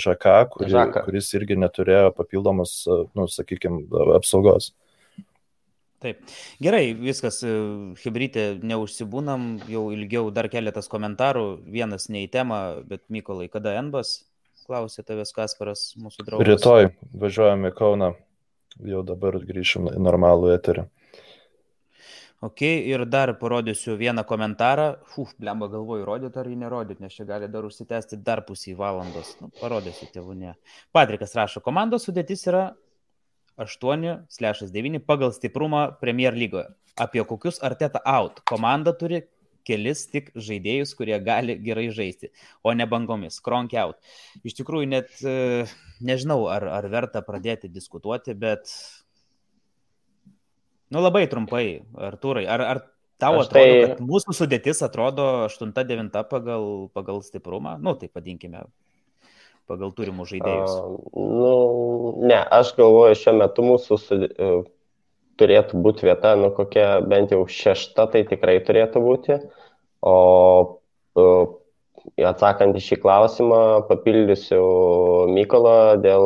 Žaką, 0.01 0.35
kuri, 0.53 0.69
Žaka. 0.75 1.05
kuris 1.07 1.31
irgi 1.37 1.57
neturėjo 1.57 2.11
papildomos, 2.13 2.75
e, 2.85 2.99
nu, 3.17 3.25
sakykime, 3.31 3.87
apsaugos. 4.17 4.75
Taip. 6.03 6.19
Gerai, 6.61 6.91
viskas, 6.93 7.39
Hebrytė, 8.03 8.59
neužsibūnam, 8.61 9.55
jau 9.71 9.87
ilgiau 9.95 10.29
dar 10.29 10.51
keletas 10.53 10.91
komentarų, 10.91 11.47
vienas 11.65 12.05
ne 12.13 12.27
į 12.27 12.29
temą, 12.35 12.61
bet 12.85 13.07
Mykolai, 13.09 13.49
kada 13.49 13.73
Enbas? 13.79 14.19
Klausė 14.65 15.03
tavęs 15.05 15.33
Kasparas, 15.33 15.81
mūsų 16.01 16.25
draugas. 16.25 16.47
Rytoj 16.49 16.87
važiuojame 17.21 17.69
Kauną 17.73 18.15
jau 18.83 19.01
dabar 19.07 19.37
grįšim 19.39 19.89
į 19.93 19.99
normalų 20.03 20.51
eterį. 20.55 20.85
Ok, 22.45 22.61
ir 22.61 23.05
dar 23.09 23.31
parodysiu 23.39 23.95
vieną 23.97 24.25
komentarą. 24.27 24.87
Uf, 25.17 25.31
blemba 25.39 25.69
galvoju, 25.71 26.03
rodyti 26.05 26.37
ar 26.37 26.49
jį 26.51 26.57
nerodyti, 26.61 27.01
nes 27.01 27.13
čia 27.15 27.23
gali 27.25 27.47
dar 27.49 27.65
užsitęsti 27.65 28.19
dar 28.21 28.43
pusį 28.45 28.75
valandos. 28.77 29.31
Nu, 29.41 29.49
parodysiu 29.61 30.09
tėvūnė. 30.13 30.53
Patrikas 30.93 31.33
rašo, 31.39 31.63
komandos 31.63 32.05
sudėtis 32.05 32.43
yra 32.51 32.75
8/9 33.57 34.99
pagal 34.99 35.31
stiprumą 35.31 35.87
Premier 36.01 36.35
lygoje. 36.35 36.67
Apie 36.95 37.23
kokius 37.23 37.61
Arteta 37.63 38.01
out. 38.05 38.43
Komanda 38.45 38.93
turi 38.93 39.23
kelis 39.65 40.05
tik 40.11 40.31
žaidėjus, 40.35 40.93
kurie 40.97 41.17
gali 41.23 41.57
gerai 41.61 41.87
žaisti, 41.93 42.31
o 42.63 42.73
ne 42.77 42.87
bangomis. 42.89 43.39
Kronk 43.45 43.75
out. 43.81 43.99
Iš 44.45 44.57
tikrųjų, 44.59 44.89
net 44.91 45.11
e, 45.25 45.65
nežinau, 46.05 46.45
ar, 46.51 46.67
ar 46.77 46.89
verta 46.91 47.23
pradėti 47.25 47.71
diskutuoti, 47.71 48.35
bet, 48.37 48.71
nu 50.93 51.03
labai 51.03 51.25
trumpai, 51.31 51.65
Artūrai, 52.11 52.45
ar, 52.49 52.65
ar 52.75 52.83
tau 53.21 53.39
Aš 53.39 53.49
atrodo, 53.49 53.65
tai... 53.65 53.83
kad 53.89 54.05
mūsų 54.05 54.37
sudėtis 54.37 54.83
atrodo 54.85 55.27
8-9 55.49 56.13
pagal, 56.31 56.71
pagal 56.95 57.21
stiprumą, 57.25 57.77
nu 57.81 57.95
taip 57.99 58.15
vadinkime, 58.17 58.65
pagal 59.69 59.93
turimų 59.97 60.27
žaidėjus? 60.29 60.77
Uh, 60.77 61.27
nu, 61.41 61.53
ne, 62.29 62.39
aš 62.53 62.75
galvoju, 62.77 63.17
šiuo 63.23 63.37
metu 63.41 63.65
mūsų 63.65 63.99
turėtų 65.39 65.81
būti 65.83 66.07
vieta, 66.07 66.35
nu 66.39 66.51
kokia 66.55 67.01
bent 67.05 67.33
jau 67.33 67.43
šešta, 67.49 68.07
tai 68.13 68.23
tikrai 68.27 68.59
turėtų 68.65 69.01
būti. 69.03 69.39
O 70.05 70.15
atsakant 72.29 72.77
į 72.77 72.83
šį 72.85 72.99
klausimą, 73.03 73.61
papildysiu 73.89 74.61
Mykolą 75.33 75.97
dėl 76.03 76.25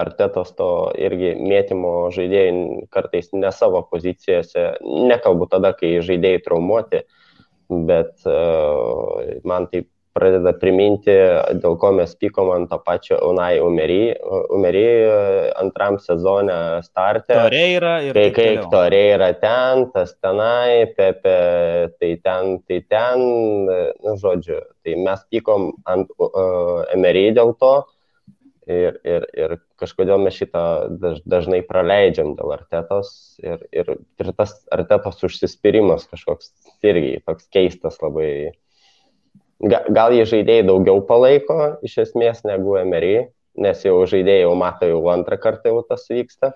artetos 0.00 0.54
to 0.56 0.70
irgi 0.96 1.34
mėtymo 1.36 2.08
žaidėjai 2.14 2.86
kartais 2.94 3.28
ne 3.36 3.50
savo 3.52 3.82
pozicijose, 3.90 4.70
nekalbu 5.10 5.50
tada, 5.52 5.74
kai 5.76 5.98
žaidėjai 6.04 6.40
traumuoti, 6.46 7.02
bet 7.90 8.14
uh, 8.24 9.40
man 9.44 9.68
taip 9.72 9.90
pradeda 10.20 10.52
priminti, 10.60 11.14
dėl 11.62 11.76
ko 11.80 11.92
mes 11.96 12.12
pykom 12.20 12.52
ant 12.54 12.70
to 12.70 12.78
pačio 12.84 13.18
Unai 13.30 13.54
Umery, 13.64 14.12
Umery 14.52 14.84
antram 15.60 15.96
sezone 16.02 16.56
startė. 16.84 17.36
Toreira 17.36 17.94
ir. 18.04 18.16
Kai 18.16 18.28
kaip 18.36 18.66
Toreira 18.72 19.30
ten, 19.40 19.86
tas 19.94 20.12
tenai, 20.20 20.90
Pepe 20.96 21.38
tai 21.96 22.12
ten, 22.24 22.58
tai 22.68 22.82
ten, 22.90 23.24
nu, 23.70 24.18
žodžiu, 24.20 24.60
tai 24.84 24.98
mes 25.00 25.24
pykom 25.32 25.72
ant 25.88 26.12
uh, 26.20 26.84
Emery 26.94 27.30
dėl 27.36 27.56
to. 27.60 27.74
Ir, 28.70 29.00
ir, 29.02 29.24
ir 29.34 29.52
kažkodėl 29.80 30.20
mes 30.22 30.36
šitą 30.36 30.62
daž, 31.00 31.22
dažnai 31.26 31.58
praleidžiam 31.66 32.36
dėl 32.38 32.52
artetos 32.54 33.08
ir, 33.42 33.64
ir, 33.74 33.96
ir 34.20 34.28
tas 34.36 34.52
artetos 34.70 35.24
užsispyrimas 35.26 36.04
kažkoks 36.12 36.52
irgi 36.86 37.16
toks 37.26 37.48
keistas 37.50 37.98
labai 38.04 38.52
gal 39.60 40.14
jie 40.16 40.24
žaidėjai 40.28 40.64
daugiau 40.68 41.02
palaiko 41.06 41.58
iš 41.86 41.98
esmės 42.06 42.42
negu 42.48 42.78
Emery, 42.80 43.28
nes 43.60 43.84
jau 43.84 43.98
žaidėjai 44.08 44.46
jau 44.46 44.56
mato 44.58 44.88
jau 44.88 45.02
antrą 45.12 45.40
kartą 45.40 45.74
jau 45.74 45.84
tas 45.88 46.06
vyksta, 46.08 46.54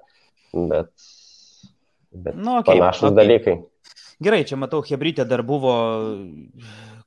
bet, 0.54 0.90
bet 2.14 2.34
nu, 2.38 2.60
okay, 2.60 2.72
panašus 2.72 3.10
okay. 3.10 3.18
dalykai. 3.20 3.56
Gerai, 4.24 4.44
čia 4.46 4.56
matau, 4.56 4.80
Hebrytė 4.86 5.26
dar 5.28 5.42
buvo 5.44 5.74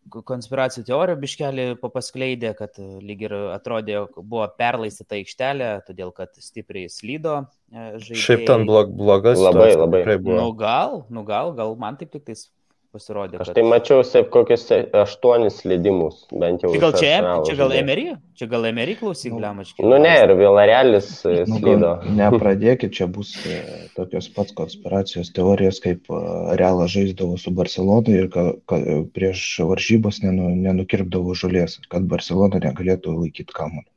konspiracijų 0.08 0.86
teorijų 0.88 1.20
biškelį 1.20 1.66
paskleidė, 1.82 2.54
kad 2.58 2.78
lyg 2.80 3.26
ir 3.28 3.34
atrodė, 3.56 4.02
buvo 4.18 4.46
perlaistyta 4.60 5.18
aikštelė, 5.18 5.72
todėl 5.88 6.14
kad 6.16 6.36
stipriai 6.40 6.92
slydo. 6.92 7.42
Žaidėjai. 7.72 8.22
Šiaip 8.24 8.46
ten 8.48 8.68
blog, 8.70 8.94
blogas. 8.96 9.40
Labai, 9.42 9.74
labai. 9.76 10.04
Nu 10.24 10.52
gal, 10.58 11.02
nu 11.12 11.26
gal, 11.28 11.52
gal 11.58 11.76
man 11.80 12.00
taip 12.00 12.14
tik 12.14 12.28
tais 12.30 12.48
pasirodė. 12.94 13.40
Aš 13.42 13.50
kad... 13.50 13.58
tai 13.58 13.64
mačiau 13.68 14.04
taip 14.08 14.30
kokius 14.34 14.66
aštuonis 15.02 15.60
leidimus, 15.68 16.24
bent 16.32 16.64
jau. 16.64 16.72
Čia 16.74 16.82
gal 16.84 16.96
čia, 16.98 17.12
čia 17.48 17.56
gal 17.60 17.74
Emery? 17.76 18.06
Čia 18.38 18.48
gal 18.52 18.68
Emery 18.70 18.96
klausyk, 19.00 19.34
nu, 19.34 19.42
blemačkiai. 19.42 19.88
Nu 19.90 20.00
ne, 20.04 20.14
ir 20.24 20.34
Vilarealis 20.40 21.10
nu, 21.26 21.58
slydo. 21.58 21.92
Nepradėkit, 22.20 22.94
čia 23.00 23.10
bus 23.12 23.34
e, 23.48 23.60
tokios 23.98 24.30
pats 24.36 24.56
konspiracijos 24.58 25.34
teorijos, 25.36 25.82
kaip 25.84 26.08
e, 26.08 26.22
Realas 26.60 26.94
žaisdavo 26.96 27.40
su 27.42 27.54
Barcelona 27.58 28.16
ir 28.22 28.32
ka, 28.34 28.50
ka, 28.70 28.82
prieš 29.16 29.46
varžybas 29.68 30.22
nenu, 30.26 30.54
nenukirpdavo 30.68 31.36
žolės, 31.38 31.80
kad 31.92 32.08
Barcelona 32.10 32.64
negalėtų 32.64 33.18
laikyti 33.20 33.56
kamuolį. 33.56 33.90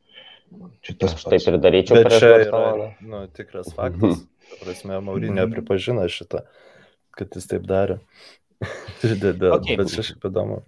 Čia 0.83 0.97
tas 0.99 1.15
Aš 1.15 1.29
taip 1.29 1.47
ir 1.47 1.61
daryčiau. 1.63 2.01
Bet 2.01 2.17
čia 2.19 2.35
yra 2.43 2.91
nu, 3.05 3.23
tikras 3.37 3.71
faktas. 3.77 4.25
Prasme, 4.59 4.99
Maurinė 5.05 5.47
pripažino 5.53 6.05
šitą, 6.11 6.43
kad 7.15 7.37
jis 7.39 7.47
taip 7.51 7.67
darė. 7.71 8.01
Dėl, 8.01 8.40
okay. 9.57 9.79
Bet 9.81 9.93
čia 9.93 10.05
šiaip 10.11 10.27
įdomu. 10.29 10.61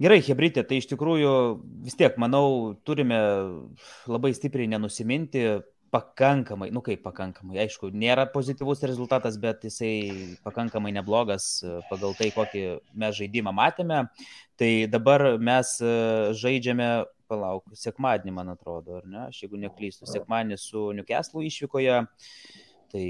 Gerai, 0.00 0.20
Hebrytė, 0.24 0.62
tai 0.64 0.78
iš 0.80 0.86
tikrųjų 0.92 1.32
vis 1.84 1.98
tiek, 1.98 2.14
manau, 2.22 2.76
turime 2.86 3.18
labai 4.08 4.30
stipriai 4.36 4.70
nenusiminti, 4.70 5.42
pakankamai, 5.90 6.68
nu 6.70 6.82
kaip 6.84 7.00
pakankamai, 7.04 7.56
aišku, 7.64 7.90
nėra 7.96 8.26
pozityvus 8.32 8.84
rezultatas, 8.88 9.38
bet 9.40 9.64
jisai 9.64 10.36
pakankamai 10.44 10.92
neblogas 10.94 11.48
pagal 11.88 12.16
tai, 12.18 12.28
kokį 12.34 12.64
mes 12.92 13.16
žaidimą 13.16 13.54
matėme. 13.56 14.02
Tai 14.60 14.72
dabar 14.92 15.24
mes 15.40 15.72
žaidžiame, 16.38 16.90
palauk, 17.28 17.64
sekmadienį, 17.76 18.34
man 18.36 18.52
atrodo, 18.54 19.00
ar 19.00 19.08
ne, 19.08 19.24
aš 19.28 19.42
jeigu 19.44 19.60
neklystu, 19.60 20.08
sekmadienį 20.08 20.60
su 20.60 20.86
Newcastle 20.96 21.44
išvykoje, 21.48 22.02
tai, 22.92 23.08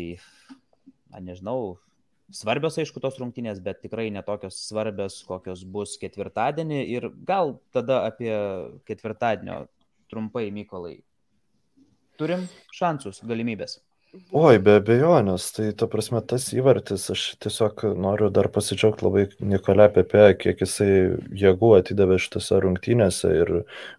na 1.13 1.23
nežinau, 1.23 1.77
Svarbios, 2.29 2.77
aišku, 2.77 3.01
tos 3.01 3.17
rungtynės, 3.17 3.61
bet 3.65 3.81
tikrai 3.81 4.11
netokios 4.13 4.59
svarbios, 4.69 5.23
kokios 5.25 5.63
bus 5.65 5.97
ketvirtadienį. 6.01 6.81
Ir 6.93 7.09
gal 7.25 7.55
tada 7.73 8.03
apie 8.11 8.33
ketvirtadienio 8.89 9.63
trumpai, 10.13 10.51
Mykolai. 10.53 10.99
Turim 12.21 12.45
šansus, 12.75 13.23
galimybės. 13.25 13.79
Oi, 14.09 14.57
be 14.65 14.79
abejonės, 14.79 15.51
tai 15.53 15.67
ta 15.77 15.85
prasme 15.91 16.23
tas 16.25 16.47
įvartis, 16.57 17.03
aš 17.13 17.25
tiesiog 17.45 17.83
noriu 18.01 18.31
dar 18.33 18.47
pasidžiaugti 18.53 19.05
labai 19.05 19.25
Nikolai 19.45 19.91
Pepe, 19.93 20.23
kiek 20.41 20.63
jisai 20.65 20.89
jėgų 21.37 21.75
atidavė 21.77 22.17
šitose 22.25 22.57
rungtynėse 22.65 23.35
ir 23.43 23.53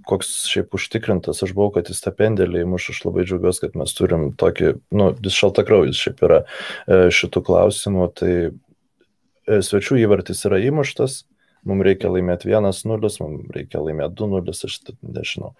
koks 0.10 0.32
šiaip 0.50 0.74
užtikrintas. 0.74 1.43
Aš 1.45 1.54
buvau, 1.54 1.76
kad 1.78 1.93
jis 1.93 2.02
tą 2.02 2.15
pendelį 2.17 2.65
įmuš, 2.65 2.89
aš 2.95 3.04
labai 3.06 3.28
džiaugiuosi, 3.30 3.62
kad 3.67 3.78
mes 3.78 3.93
turim 4.00 4.26
tokį, 4.41 4.74
nu, 4.98 5.12
vis 5.22 5.38
šaltakraujas 5.38 6.02
šiaip 6.02 6.26
yra 6.26 6.41
e, 6.41 7.02
šitų 7.13 7.45
klausimų, 7.45 8.10
tai 8.17 8.34
e, 8.50 9.62
svečių 9.69 10.02
įvartis 10.08 10.41
yra 10.50 10.58
įmuštas, 10.72 11.22
mums 11.67 11.86
reikia 11.88 12.12
laimėti 12.13 12.52
1-0, 12.52 13.12
mums 13.24 13.52
reikia 13.56 13.84
laimėti 13.84 14.22
2-0, 14.22 14.56
aš 14.69 14.80
nežinau. 15.04 15.54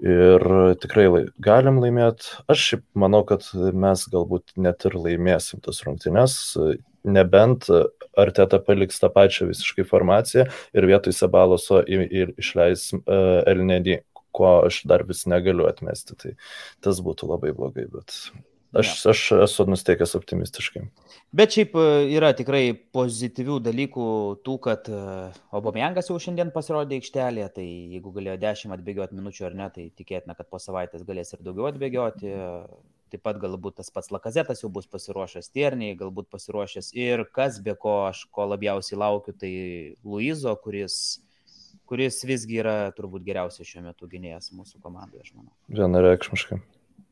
Ir 0.00 0.44
tikrai 0.80 1.06
lai, 1.12 1.24
galim 1.44 1.80
laimėti. 1.82 2.30
Aš 2.48 2.66
šiaip 2.70 2.84
manau, 2.98 3.20
kad 3.28 3.44
mes 3.54 4.06
galbūt 4.12 4.54
net 4.56 4.86
ir 4.88 4.96
laimėsim 4.96 5.60
tas 5.64 5.82
rungtynes, 5.84 6.36
nebent 7.04 7.68
Arteta 8.18 8.58
paliks 8.64 8.98
tą 9.00 9.10
pačią 9.12 9.46
visiškai 9.50 9.84
formaciją 9.88 10.46
ir 10.76 10.86
vietoj 10.88 11.14
Sabaloso 11.14 11.82
ir 11.86 12.32
išleis 12.40 12.90
uh, 12.96 13.40
Elnedį, 13.48 14.00
ko 14.34 14.56
aš 14.66 14.82
dar 14.90 15.04
vis 15.06 15.26
negaliu 15.30 15.68
atmesti. 15.70 16.16
Tai 16.18 16.34
tas 16.84 17.00
būtų 17.04 17.30
labai 17.30 17.52
blogai, 17.56 17.86
bet 17.92 18.16
aš, 18.72 18.90
ja. 19.04 19.10
aš 19.12 19.22
esu 19.46 19.66
nusteikęs 19.68 20.14
optimistiškai. 20.18 20.84
Bet 21.36 21.54
šiaip 21.54 21.74
e, 21.78 21.86
yra 22.16 22.32
tikrai 22.36 22.72
pozityvių 22.94 23.58
dalykų 23.62 24.06
tų, 24.46 24.56
kad 24.64 24.88
e, 24.90 25.00
Obamejangas 25.56 26.10
jau 26.10 26.18
šiandien 26.22 26.52
pasirodė 26.54 26.98
aikštelėje, 26.98 27.48
tai 27.58 27.66
jeigu 27.66 28.12
galėjo 28.14 28.38
10 28.42 28.74
atbėgioti 28.76 29.18
minučių 29.18 29.46
ar 29.50 29.58
ne, 29.58 29.68
tai 29.74 29.88
tikėtina, 29.98 30.34
kad 30.38 30.50
po 30.50 30.58
savaitės 30.62 31.06
galės 31.06 31.34
ir 31.34 31.44
daugiau 31.46 31.68
atbėgioti. 31.70 32.34
Taip 33.10 33.24
pat 33.26 33.40
galbūt 33.42 33.80
tas 33.80 33.90
pats 33.90 34.12
Lakazetas 34.14 34.62
jau 34.62 34.70
bus 34.70 34.86
pasiruošęs 34.90 35.50
Tierniai, 35.50 35.96
galbūt 35.98 36.28
pasiruošęs 36.30 36.92
ir 36.94 37.24
kas 37.34 37.58
be 37.62 37.74
ko 37.74 38.04
aš 38.06 38.24
ko 38.30 38.46
labiausiai 38.52 39.00
laukiu, 39.02 39.34
tai 39.34 39.52
Luizo, 40.06 40.54
kuris, 40.62 41.18
kuris 41.90 42.22
visgi 42.22 42.62
yra 42.62 42.76
turbūt 42.94 43.26
geriausias 43.26 43.66
šiuo 43.66 43.82
metu 43.88 44.06
gynėjas 44.10 44.52
mūsų 44.54 44.78
komandoje, 44.82 45.26
aš 45.26 45.34
manau. 45.34 45.50
Vienareikšmiškai. 45.74 46.62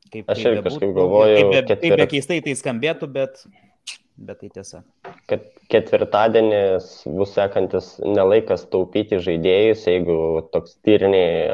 Kaip, 0.09 0.29
aš 0.33 0.45
ir 0.45 0.61
kažkaip 0.65 0.93
galvoju, 0.97 1.39
kaip, 1.39 1.51
be, 1.53 1.63
ketvir... 1.71 1.81
kaip 1.83 2.03
be 2.03 2.07
keistai 2.15 2.39
tai 2.45 2.55
skambėtų, 2.59 3.09
bet 3.13 3.43
bet 4.19 4.41
tai 4.41 4.49
tiesa. 4.51 4.83
Kad 5.31 5.45
ketvirtadienis 5.71 6.89
bus 7.15 7.35
sekantis 7.37 7.93
nelaikas 8.03 8.65
taupyti 8.73 9.21
žaidėjus, 9.23 9.85
jeigu 9.87 10.17
toks 10.55 10.77
tyriniai 10.87 11.47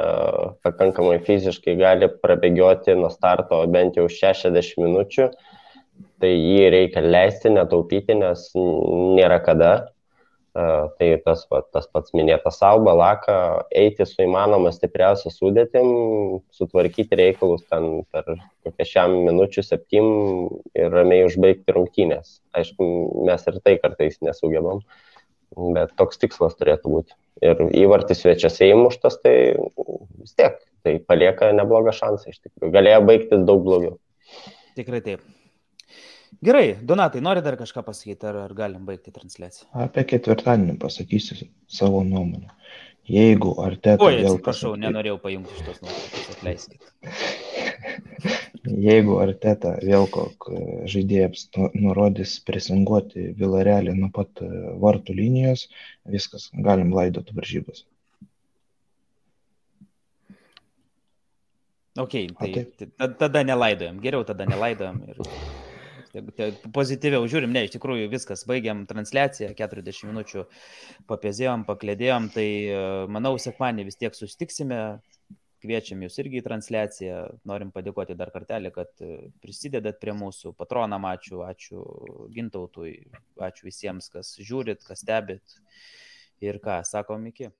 pakankamai 0.64 1.18
fiziškai 1.26 1.76
gali 1.80 2.08
prabėgioti 2.22 2.96
nuo 2.98 3.10
starto 3.12 3.60
bent 3.70 3.98
jau 4.00 4.06
60 4.10 4.80
minučių, 4.80 5.28
tai 6.22 6.32
jį 6.32 6.70
reikia 6.74 7.04
leisti, 7.04 7.52
netaupyti, 7.52 8.16
nes 8.22 8.48
nėra 8.56 9.40
kada. 9.44 9.74
Tai 10.54 11.06
tas, 11.24 11.40
tas 11.74 11.88
pats 11.90 12.12
minėtas 12.14 12.60
Sauba, 12.60 12.92
Laka, 12.94 13.36
eiti 13.74 14.04
su 14.06 14.20
įmanoma 14.22 14.70
stipriausia 14.70 15.32
sudėtim, 15.34 15.88
sutvarkyti 16.54 17.18
reikalus 17.18 17.64
ten 17.66 18.04
per 18.14 18.36
kokią 18.62 18.86
šiam 18.86 19.16
minučių 19.26 19.64
septym 19.66 20.06
ir 20.78 20.94
ramiai 20.94 21.26
užbaigti 21.26 21.74
rungtynės. 21.74 22.38
Aišku, 22.54 22.86
mes 23.26 23.50
ir 23.50 23.58
tai 23.66 23.74
kartais 23.82 24.22
nesugebam, 24.22 24.84
bet 25.74 25.98
toks 25.98 26.22
tikslas 26.22 26.54
turėtų 26.60 26.96
būti. 27.00 27.18
Ir 27.42 27.66
įvartis 27.74 28.22
svečiuose 28.22 28.70
įmuštas, 28.70 29.18
tai 29.26 29.36
vis 29.58 30.38
tiek, 30.38 30.62
tai 30.86 31.00
palieka 31.02 31.50
neblogą 31.50 31.90
šansą 31.98 32.30
iš 32.30 32.44
tikrųjų. 32.44 32.76
Galėjo 32.78 33.02
baigtis 33.10 33.42
daug 33.50 33.66
blogiau. 33.66 33.98
Tikrai 34.78 35.02
taip. 35.02 35.26
Gerai, 36.42 36.78
Donatai, 36.82 37.20
nori 37.24 37.42
dar 37.44 37.56
kažką 37.60 37.84
pasakyti, 37.86 38.26
ar, 38.26 38.40
ar 38.46 38.54
galim 38.56 38.86
baigti 38.88 39.12
transliaciją? 39.14 39.68
Apie 39.84 40.04
ketvirtadienį 40.08 40.78
pasakysiu 40.82 41.46
savo 41.70 42.02
nuomonę. 42.06 42.50
Jeigu 43.08 43.52
Arteta... 43.60 44.00
Oi, 44.04 44.22
atsiprašau, 44.22 44.72
pasakyt... 44.72 44.82
nenorėjau 44.86 45.18
pajungti 45.20 45.58
šitos 45.58 45.82
nuomonės, 45.84 46.28
atleiskit. 46.34 46.82
Jeigu 48.88 49.18
Arteta 49.20 49.74
vėl 49.84 50.06
kok 50.12 50.48
žaidėjams 50.88 51.48
nu, 51.56 51.68
nurodys 51.76 52.38
presinguoti 52.48 53.26
Vilarelį 53.36 53.92
nuo 53.98 54.08
pat 54.14 54.40
e, 54.40 54.48
vartų 54.80 55.18
linijos, 55.18 55.66
viskas, 56.08 56.48
galim 56.64 56.94
laidoti 56.96 57.36
varžybas. 57.36 57.84
Ok, 62.00 62.16
tai 62.40 62.64
tada 63.20 63.44
nelaidojam, 63.46 64.00
geriau 64.02 64.24
tada 64.26 64.48
nelaidojam. 64.48 64.96
Ir 65.12 65.20
pozityviau 66.74 67.26
žiūrim, 67.30 67.52
ne, 67.54 67.64
iš 67.66 67.74
tikrųjų 67.76 68.10
viskas, 68.12 68.44
baigiam 68.48 68.84
transliaciją, 68.90 69.52
40 69.58 70.10
minučių 70.10 70.44
papėzėjom, 71.10 71.64
paklėdėjom, 71.68 72.28
tai 72.34 72.46
e, 72.68 72.78
manau, 73.10 73.34
sekmanį 73.40 73.88
vis 73.88 73.98
tiek 74.00 74.16
sustiksime, 74.16 74.80
kviečiam 75.64 76.02
jūs 76.04 76.18
irgi 76.20 76.40
į 76.42 76.44
transliaciją, 76.44 77.18
norim 77.48 77.72
padėkoti 77.74 78.16
dar 78.18 78.32
kartelį, 78.34 78.72
kad 78.74 79.04
e, 79.04 79.30
prisidedat 79.42 80.00
prie 80.02 80.14
mūsų, 80.16 80.54
patronam 80.58 81.08
ačiū, 81.08 81.40
ačiū 81.46 81.84
Gintautui, 82.34 82.98
ačiū 83.48 83.70
visiems, 83.70 84.10
kas 84.12 84.36
žiūrit, 84.40 84.84
kas 84.84 85.04
stebit 85.04 85.58
ir 86.44 86.60
ką, 86.62 86.82
sakom 86.88 87.30
iki. 87.32 87.54